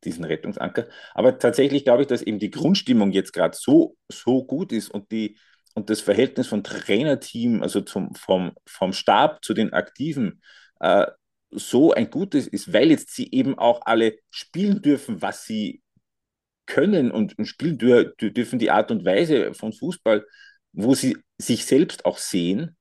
diesen 0.04 0.24
Rettungsanker. 0.24 0.88
Aber 1.14 1.40
tatsächlich 1.40 1.84
glaube 1.84 2.04
ich, 2.04 2.08
dass 2.08 2.22
eben 2.22 2.40
die 2.40 2.52
Grundstimmung 2.52 3.12
jetzt 3.12 3.34
gerade 3.34 3.58
so, 3.60 3.98
so 4.12 4.44
gut 4.44 4.72
ist 4.72 4.90
und, 4.90 5.12
die, 5.12 5.38
und 5.74 5.90
das 5.90 6.02
Verhältnis 6.02 6.48
von 6.48 6.64
Trainerteam, 6.64 7.62
also 7.62 7.82
zum, 7.82 8.14
vom, 8.16 8.52
vom 8.66 8.94
Stab 8.94 9.44
zu 9.44 9.54
den 9.54 9.74
Aktiven, 9.74 10.42
äh, 10.80 11.08
so 11.50 11.94
ein 11.94 12.10
gutes 12.10 12.48
ist, 12.48 12.74
weil 12.74 12.92
jetzt 12.92 13.16
sie 13.16 13.32
eben 13.32 13.58
auch 13.58 13.82
alle 13.86 14.18
spielen 14.30 14.82
dürfen, 14.82 15.22
was 15.22 15.46
sie 15.46 15.82
können 16.66 17.12
und, 17.12 17.36
spielen 17.48 17.78
dürfen 17.78 18.60
die 18.60 18.72
Art 18.72 18.92
und 18.92 19.06
Weise 19.06 19.54
von 19.54 19.72
Fußball, 19.72 20.26
wo 20.74 20.94
sie 20.94 21.18
sich 21.38 21.66
selbst 21.66 22.06
auch 22.06 22.18
sehen 22.18 22.78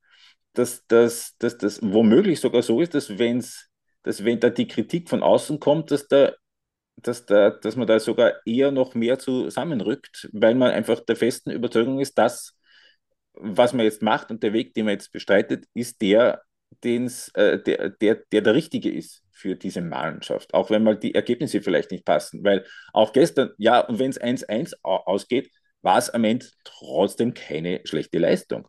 dass, 0.57 0.87
dass, 0.87 1.37
dass 1.39 1.59
das 1.59 1.81
womöglich 1.83 2.41
sogar 2.41 2.63
so 2.63 2.81
ist, 2.81 2.95
dass, 2.95 3.19
wenn's, 3.19 3.69
dass 4.03 4.25
wenn 4.25 4.41
da 4.41 4.51
die 4.51 4.67
Kritik 4.67 5.09
von 5.09 5.23
außen 5.23 5.61
kommt, 5.61 5.91
dass, 5.91 6.09
da, 6.09 6.33
dass, 6.97 7.27
da, 7.27 7.51
dass 7.51 7.77
man 7.77 7.87
da 7.87 8.01
sogar 8.01 8.35
eher 8.47 8.71
noch 8.73 8.95
mehr 8.95 9.19
zusammenrückt, 9.19 10.29
weil 10.33 10.55
man 10.55 10.71
einfach 10.73 11.01
der 11.01 11.17
festen 11.17 11.51
Überzeugung 11.51 12.01
ist, 12.01 12.19
dass 12.19 12.55
was 13.35 13.73
man 13.73 13.85
jetzt 13.85 14.03
macht 14.03 14.31
und 14.31 14.43
der 14.43 14.53
Weg, 14.53 14.75
den 14.75 14.87
man 14.87 14.95
jetzt 14.95 15.13
bestreitet, 15.13 15.67
ist 15.75 16.01
der, 16.01 16.43
den's, 16.85 17.29
äh, 17.35 17.63
der, 17.63 17.91
der, 17.91 18.17
der 18.33 18.41
der 18.41 18.55
richtige 18.55 18.91
ist 18.91 19.23
für 19.33 19.57
diese 19.57 19.83
Mannschaft. 19.83 20.55
Auch 20.55 20.71
wenn 20.71 20.83
mal 20.83 20.97
die 20.99 21.15
Ergebnisse 21.15 21.61
vielleicht 21.61 21.91
nicht 21.91 22.05
passen. 22.05 22.43
Weil 22.45 22.65
auch 22.93 23.13
gestern, 23.13 23.51
ja, 23.59 23.81
und 23.81 23.99
wenn 23.99 24.11
es 24.11 24.19
1-1 24.19 24.75
ausgeht, 24.83 25.51
war 25.83 25.99
es 25.99 26.11
am 26.11 26.25
Ende 26.25 26.47
trotzdem 26.65 27.35
keine 27.35 27.81
schlechte 27.85 28.19
Leistung. 28.19 28.67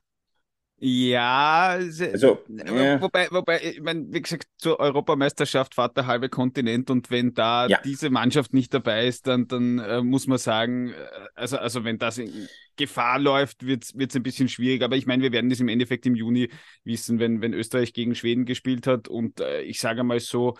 Ja, 0.79 1.69
also, 1.69 2.37
ja. 2.49 3.01
wobei, 3.01 3.27
wobei, 3.31 3.59
ich 3.63 3.81
meine, 3.81 4.05
wie 4.11 4.21
gesagt, 4.21 4.47
zur 4.57 4.79
Europameisterschaft 4.79 5.73
fährt 5.73 5.97
der 5.97 6.05
halbe 6.05 6.29
Kontinent 6.29 6.91
und 6.91 7.09
wenn 7.09 7.33
da 7.33 7.65
ja. 7.65 7.81
diese 7.83 8.11
Mannschaft 8.11 8.53
nicht 8.53 8.71
dabei 8.75 9.07
ist, 9.07 9.25
dann, 9.25 9.47
dann 9.47 9.79
äh, 9.79 10.03
muss 10.03 10.27
man 10.27 10.37
sagen, 10.37 10.89
äh, 10.89 10.93
also, 11.33 11.57
also 11.57 11.83
wenn 11.83 11.97
das 11.97 12.19
in 12.19 12.47
Gefahr 12.75 13.17
läuft, 13.17 13.65
wird 13.65 13.85
es 13.85 14.15
ein 14.15 14.21
bisschen 14.21 14.49
schwierig. 14.49 14.83
Aber 14.83 14.95
ich 14.95 15.07
meine, 15.07 15.23
wir 15.23 15.31
werden 15.31 15.49
das 15.49 15.59
im 15.59 15.67
Endeffekt 15.67 16.05
im 16.05 16.13
Juni 16.13 16.49
wissen, 16.83 17.17
wenn, 17.17 17.41
wenn 17.41 17.55
Österreich 17.55 17.91
gegen 17.91 18.13
Schweden 18.13 18.45
gespielt 18.45 18.85
hat 18.85 19.07
und 19.07 19.39
äh, 19.39 19.63
ich 19.63 19.79
sage 19.79 20.03
mal 20.03 20.19
so, 20.19 20.57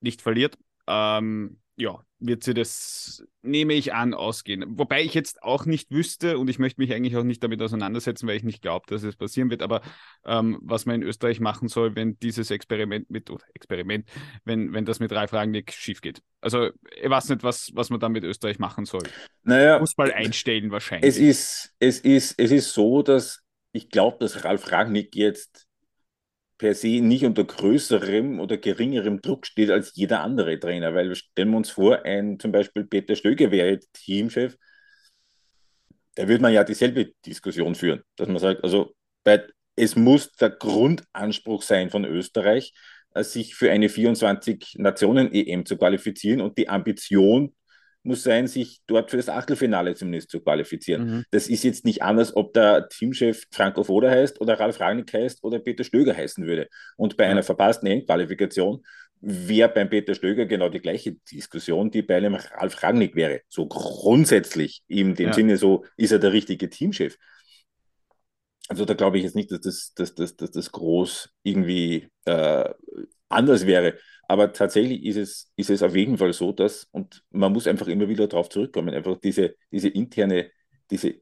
nicht 0.00 0.20
verliert. 0.20 0.58
Ähm, 0.88 1.61
ja, 1.82 2.00
wird 2.20 2.44
sie 2.44 2.54
das, 2.54 3.24
nehme 3.42 3.74
ich 3.74 3.92
an, 3.92 4.14
ausgehen. 4.14 4.64
Wobei 4.78 5.02
ich 5.02 5.14
jetzt 5.14 5.42
auch 5.42 5.66
nicht 5.66 5.90
wüsste 5.90 6.38
und 6.38 6.48
ich 6.48 6.58
möchte 6.58 6.80
mich 6.80 6.92
eigentlich 6.94 7.16
auch 7.16 7.24
nicht 7.24 7.42
damit 7.42 7.60
auseinandersetzen, 7.60 8.28
weil 8.28 8.36
ich 8.36 8.44
nicht 8.44 8.62
glaube, 8.62 8.86
dass 8.88 9.02
es 9.02 9.16
passieren 9.16 9.50
wird, 9.50 9.62
aber 9.62 9.82
ähm, 10.24 10.58
was 10.62 10.86
man 10.86 10.96
in 10.96 11.02
Österreich 11.02 11.40
machen 11.40 11.68
soll, 11.68 11.96
wenn 11.96 12.18
dieses 12.20 12.50
Experiment 12.50 13.10
mit, 13.10 13.30
oder 13.30 13.44
Experiment, 13.54 14.08
wenn, 14.44 14.72
wenn 14.72 14.84
das 14.84 15.00
mit 15.00 15.12
Ralf 15.12 15.32
Rangnick 15.32 15.72
schief 15.72 16.00
geht. 16.00 16.22
Also 16.40 16.70
ich 17.00 17.10
weiß 17.10 17.28
nicht, 17.30 17.42
was, 17.42 17.70
was 17.74 17.90
man 17.90 17.98
dann 17.98 18.12
mit 18.12 18.24
Österreich 18.24 18.58
machen 18.60 18.84
soll. 18.84 19.02
Naja, 19.42 19.80
Fußball 19.80 20.12
einstellen 20.12 20.70
wahrscheinlich. 20.70 21.08
Es 21.08 21.18
ist, 21.18 21.74
es 21.80 21.98
ist, 21.98 22.38
es 22.38 22.52
ist 22.52 22.72
so, 22.72 23.02
dass 23.02 23.42
ich 23.72 23.88
glaube, 23.88 24.18
dass 24.20 24.44
Ralf 24.44 24.70
Rangnick 24.70 25.16
jetzt 25.16 25.66
per 26.58 26.74
se 26.74 27.00
nicht 27.00 27.24
unter 27.24 27.44
größerem 27.44 28.40
oder 28.40 28.56
geringerem 28.56 29.20
Druck 29.20 29.46
steht 29.46 29.70
als 29.70 29.94
jeder 29.94 30.22
andere 30.22 30.58
Trainer, 30.58 30.94
weil 30.94 31.14
stellen 31.14 31.50
wir 31.50 31.56
uns 31.56 31.70
vor, 31.70 32.04
ein 32.04 32.38
zum 32.38 32.52
Beispiel 32.52 32.84
Peter 32.84 33.16
Stöger 33.16 33.50
wäre 33.50 33.80
Teamchef, 33.92 34.56
da 36.14 36.28
würde 36.28 36.42
man 36.42 36.52
ja 36.52 36.64
dieselbe 36.64 37.12
Diskussion 37.24 37.74
führen, 37.74 38.02
dass 38.16 38.28
man 38.28 38.38
sagt, 38.38 38.62
also 38.64 38.94
bei, 39.24 39.46
es 39.76 39.96
muss 39.96 40.32
der 40.32 40.50
Grundanspruch 40.50 41.62
sein 41.62 41.90
von 41.90 42.04
Österreich, 42.04 42.74
äh, 43.14 43.24
sich 43.24 43.54
für 43.54 43.70
eine 43.70 43.88
24-Nationen-EM 43.88 45.66
zu 45.66 45.76
qualifizieren 45.76 46.40
und 46.40 46.58
die 46.58 46.68
Ambition 46.68 47.54
muss 48.02 48.22
sein, 48.22 48.46
sich 48.46 48.80
dort 48.86 49.10
für 49.10 49.16
das 49.16 49.28
Achtelfinale 49.28 49.94
zumindest 49.94 50.30
zu 50.30 50.40
qualifizieren. 50.40 51.06
Mhm. 51.06 51.24
Das 51.30 51.48
ist 51.48 51.62
jetzt 51.62 51.84
nicht 51.84 52.02
anders, 52.02 52.34
ob 52.34 52.52
der 52.52 52.88
Teamchef 52.88 53.44
Franco 53.50 53.84
Foda 53.84 54.10
heißt 54.10 54.40
oder 54.40 54.58
Ralf 54.58 54.80
Rangnick 54.80 55.12
heißt 55.12 55.44
oder 55.44 55.58
Peter 55.60 55.84
Stöger 55.84 56.16
heißen 56.16 56.46
würde. 56.46 56.68
Und 56.96 57.16
bei 57.16 57.26
mhm. 57.26 57.32
einer 57.32 57.42
verpassten 57.42 57.88
Endqualifikation 57.88 58.82
wäre 59.20 59.68
beim 59.68 59.88
Peter 59.88 60.14
Stöger 60.14 60.46
genau 60.46 60.68
die 60.68 60.80
gleiche 60.80 61.14
Diskussion, 61.30 61.90
die 61.90 62.02
bei 62.02 62.16
einem 62.16 62.34
Ralf 62.34 62.82
Rangnick 62.82 63.14
wäre. 63.14 63.42
So 63.48 63.66
grundsätzlich, 63.66 64.82
in 64.88 65.14
dem 65.14 65.28
ja. 65.28 65.32
Sinne, 65.32 65.56
so 65.56 65.84
ist 65.96 66.10
er 66.10 66.18
der 66.18 66.32
richtige 66.32 66.68
Teamchef. 66.68 67.16
Also 68.68 68.84
da 68.84 68.94
glaube 68.94 69.18
ich 69.18 69.24
jetzt 69.24 69.36
nicht, 69.36 69.52
dass 69.52 69.60
das, 69.60 69.92
dass, 69.94 70.14
dass, 70.14 70.36
dass 70.36 70.50
das 70.50 70.72
groß 70.72 71.30
irgendwie 71.44 72.08
äh, 72.24 72.68
anders 73.28 73.66
wäre. 73.66 73.98
Aber 74.32 74.54
tatsächlich 74.54 75.04
ist 75.04 75.16
es, 75.16 75.52
ist 75.56 75.68
es 75.68 75.82
auf 75.82 75.94
jeden 75.94 76.16
Fall 76.16 76.32
so, 76.32 76.52
dass, 76.52 76.88
und 76.90 77.22
man 77.32 77.52
muss 77.52 77.66
einfach 77.66 77.86
immer 77.86 78.08
wieder 78.08 78.26
darauf 78.28 78.48
zurückkommen, 78.48 78.94
einfach 78.94 79.18
diese, 79.18 79.56
diese 79.70 79.88
interne, 79.90 80.50
diese, 80.90 81.16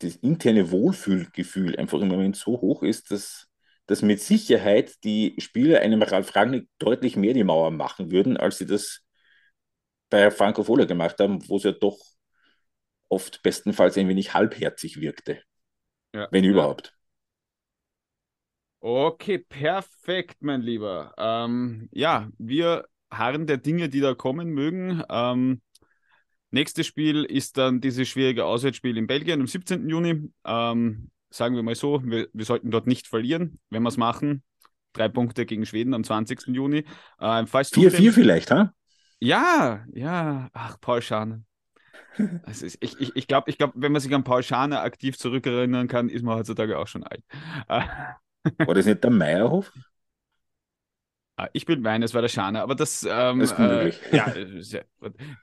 das 0.00 0.16
interne 0.16 0.72
Wohlfühlgefühl 0.72 1.76
einfach 1.76 2.00
im 2.00 2.08
Moment 2.08 2.34
so 2.34 2.60
hoch 2.60 2.82
ist, 2.82 3.12
dass, 3.12 3.46
dass 3.86 4.02
mit 4.02 4.20
Sicherheit 4.20 5.04
die 5.04 5.36
Spieler 5.38 5.78
einem 5.78 6.02
Ralf 6.02 6.34
Rangnick 6.34 6.68
deutlich 6.80 7.14
mehr 7.16 7.34
die 7.34 7.44
Mauer 7.44 7.70
machen 7.70 8.10
würden, 8.10 8.36
als 8.36 8.58
sie 8.58 8.66
das 8.66 9.02
bei 10.10 10.28
Franco 10.32 10.64
Fola 10.64 10.86
gemacht 10.86 11.20
haben, 11.20 11.48
wo 11.48 11.58
es 11.58 11.62
ja 11.62 11.70
doch 11.70 12.00
oft 13.08 13.44
bestenfalls 13.44 13.96
ein 13.96 14.08
wenig 14.08 14.34
halbherzig 14.34 15.00
wirkte. 15.00 15.40
Ja, 16.12 16.26
wenn 16.32 16.42
überhaupt. 16.42 16.95
Okay, 18.88 19.38
perfekt, 19.38 20.36
mein 20.42 20.60
Lieber. 20.60 21.12
Ähm, 21.18 21.88
ja, 21.90 22.28
wir 22.38 22.86
harren 23.10 23.48
der 23.48 23.56
Dinge, 23.56 23.88
die 23.88 23.98
da 23.98 24.14
kommen 24.14 24.50
mögen. 24.50 25.02
Ähm, 25.10 25.60
nächstes 26.52 26.86
Spiel 26.86 27.24
ist 27.24 27.58
dann 27.58 27.80
dieses 27.80 28.06
schwierige 28.06 28.44
Auswärtsspiel 28.44 28.96
in 28.96 29.08
Belgien 29.08 29.40
am 29.40 29.48
17. 29.48 29.88
Juni. 29.88 30.30
Ähm, 30.44 31.10
sagen 31.30 31.56
wir 31.56 31.64
mal 31.64 31.74
so, 31.74 32.00
wir, 32.04 32.28
wir 32.32 32.44
sollten 32.44 32.70
dort 32.70 32.86
nicht 32.86 33.08
verlieren, 33.08 33.58
wenn 33.70 33.82
wir 33.82 33.88
es 33.88 33.96
machen. 33.96 34.44
Drei 34.92 35.08
Punkte 35.08 35.46
gegen 35.46 35.66
Schweden 35.66 35.92
am 35.92 36.04
20. 36.04 36.54
Juni. 36.54 36.84
4-4 37.74 37.98
ähm, 37.98 38.12
vielleicht, 38.12 38.52
ha? 38.52 38.72
Ja, 39.18 39.84
ja. 39.94 40.48
Ach, 40.52 40.80
Paul 40.80 41.02
Schane. 41.02 41.44
Ist, 42.46 42.78
ich 42.80 43.00
ich, 43.00 43.16
ich 43.16 43.26
glaube, 43.26 43.50
ich 43.50 43.58
glaub, 43.58 43.72
wenn 43.74 43.90
man 43.90 44.00
sich 44.00 44.14
an 44.14 44.22
Paul 44.22 44.44
Schane 44.44 44.78
aktiv 44.78 45.18
zurückerinnern 45.18 45.88
kann, 45.88 46.08
ist 46.08 46.22
man 46.22 46.36
heutzutage 46.36 46.78
auch 46.78 46.86
schon 46.86 47.02
alt. 47.02 47.24
War 48.58 48.74
das 48.74 48.86
nicht 48.86 49.02
der 49.02 49.10
Meierhof? 49.10 49.72
Ah, 51.38 51.50
ich 51.52 51.66
bin 51.66 51.84
Wein, 51.84 52.02
es 52.02 52.14
war 52.14 52.22
der 52.22 52.30
Schana, 52.30 52.62
aber 52.62 52.74
das, 52.74 53.02
ähm, 53.02 53.40
das 53.40 53.52
ist 53.52 53.58
unmöglich. 53.58 54.00
Äh, 54.10 54.16
ja, 54.16 54.34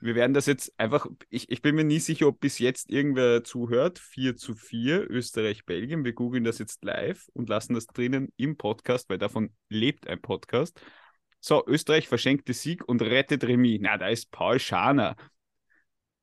wir 0.00 0.14
werden 0.16 0.34
das 0.34 0.46
jetzt 0.46 0.74
einfach, 0.76 1.06
ich, 1.30 1.48
ich 1.52 1.62
bin 1.62 1.76
mir 1.76 1.84
nie 1.84 2.00
sicher, 2.00 2.26
ob 2.26 2.40
bis 2.40 2.58
jetzt 2.58 2.90
irgendwer 2.90 3.44
zuhört. 3.44 4.00
4 4.00 4.34
zu 4.34 4.56
4, 4.56 5.08
Österreich, 5.08 5.64
Belgien. 5.66 6.04
Wir 6.04 6.12
googeln 6.12 6.42
das 6.42 6.58
jetzt 6.58 6.82
live 6.84 7.28
und 7.32 7.48
lassen 7.48 7.74
das 7.74 7.86
drinnen 7.86 8.32
im 8.36 8.56
Podcast, 8.56 9.08
weil 9.08 9.18
davon 9.18 9.54
lebt 9.68 10.08
ein 10.08 10.20
Podcast. 10.20 10.80
So, 11.38 11.64
Österreich 11.64 12.08
verschenkte 12.08 12.54
Sieg 12.54 12.88
und 12.88 13.00
rettet 13.00 13.44
Remis. 13.44 13.78
Na, 13.80 13.96
da 13.96 14.08
ist 14.08 14.32
Paul 14.32 14.58
Schaner. 14.58 15.14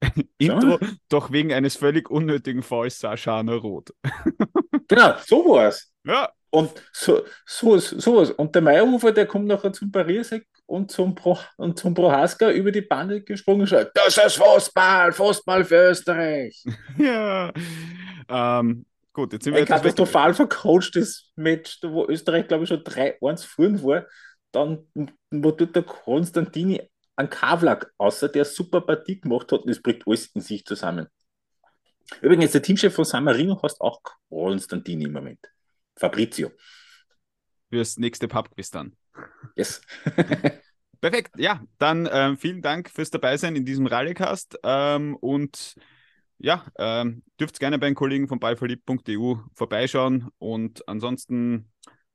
Intro, 0.38 0.80
doch 1.08 1.32
wegen 1.32 1.54
eines 1.54 1.78
völlig 1.78 2.10
unnötigen 2.10 2.62
Falls 2.62 3.00
sah 3.00 3.16
Schaner 3.16 3.56
rot. 3.56 3.94
genau, 4.90 5.16
so 5.26 5.46
war 5.46 5.70
es. 5.70 5.94
Ja, 6.04 6.30
und 6.52 6.72
so, 6.92 7.24
so, 7.46 7.78
so 7.78 8.18
was. 8.18 8.32
Und 8.32 8.54
der 8.54 8.62
Meyerhofer, 8.62 9.12
der 9.12 9.26
kommt 9.26 9.48
nachher 9.48 9.74
zum 9.74 9.92
Pariersek 9.92 10.46
und 10.66 10.92
zum, 10.92 11.16
Pro, 11.16 11.38
und 11.58 11.80
zum 11.80 11.94
Prohaska 11.94 12.52
über 12.52 12.72
die 12.72 12.82
Bande 12.82 13.22
gesprungen 13.22 13.62
und 13.62 13.68
sagt, 13.68 13.92
das 13.96 14.18
ist 14.18 14.38
Fußball, 14.38 15.12
Fußball 15.14 15.64
für 15.64 15.90
Österreich. 15.90 16.64
ja. 16.98 17.52
Ähm, 18.30 18.86
gut, 19.14 19.34
jetzt 19.34 19.46
sind 19.46 19.54
wir... 19.54 19.62
Ein 19.62 19.66
katastrophal 19.66 20.34
vercoachtes 20.34 21.32
Match, 21.36 21.80
wo 21.84 22.06
Österreich, 22.08 22.48
glaube 22.48 22.66
ich, 22.66 22.70
schon 22.70 22.84
3-1 22.84 23.46
führen 23.46 23.84
war. 23.84 24.06
Dann, 24.52 24.86
wo 25.32 25.52
tut 25.52 25.74
der 25.76 25.84
Konstantini 25.84 26.82
an 27.16 27.30
Kavlak, 27.30 27.94
außer 27.98 28.28
der 28.28 28.44
super 28.44 28.82
Partie 28.82 29.22
gemacht 29.22 29.52
hat, 29.52 29.62
und 29.62 29.70
es 29.70 29.82
bringt 29.82 30.06
alles 30.06 30.28
in 30.34 30.42
sich 30.42 30.66
zusammen. 30.66 31.08
Übrigens, 32.22 32.52
der 32.52 32.62
Teamchef 32.62 32.94
von 32.94 33.06
San 33.06 33.24
Marino 33.24 33.62
heißt 33.62 33.80
auch 33.80 34.02
Konstantini 34.30 35.06
im 35.06 35.14
Moment. 35.14 35.40
Fabrizio. 35.96 36.52
Fürs 37.70 37.98
nächste 37.98 38.28
Pubquiz 38.28 38.70
dann. 38.70 38.96
Yes. 39.56 39.82
Perfekt, 41.02 41.32
ja, 41.38 41.64
dann 41.80 42.08
ähm, 42.12 42.38
vielen 42.38 42.62
Dank 42.62 42.90
fürs 42.90 43.10
Dabeisein 43.10 43.56
in 43.56 43.66
diesem 43.66 43.88
Rallycast 43.88 44.60
ähm, 44.64 45.16
und 45.16 45.76
ja, 46.38 46.66
ähm, 46.78 47.24
dürft 47.40 47.60
gerne 47.60 47.80
bei 47.80 47.88
den 47.88 47.96
Kollegen 47.96 48.28
von 48.28 48.40
beiverliebt.eu 48.40 49.36
vorbeischauen 49.56 50.30
und 50.38 50.88
ansonsten 50.88 51.72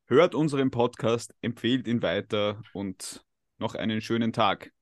hört 0.06 0.36
unseren 0.36 0.70
Podcast, 0.70 1.34
empfehlt 1.42 1.88
ihn 1.88 2.00
weiter 2.02 2.62
und 2.74 3.24
noch 3.58 3.74
einen 3.74 4.00
schönen 4.00 4.32
Tag. 4.32 4.72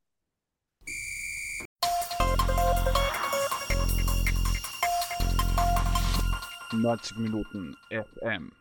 Neunzig 6.73 7.17
Minuten 7.17 7.77
FM. 7.91 8.53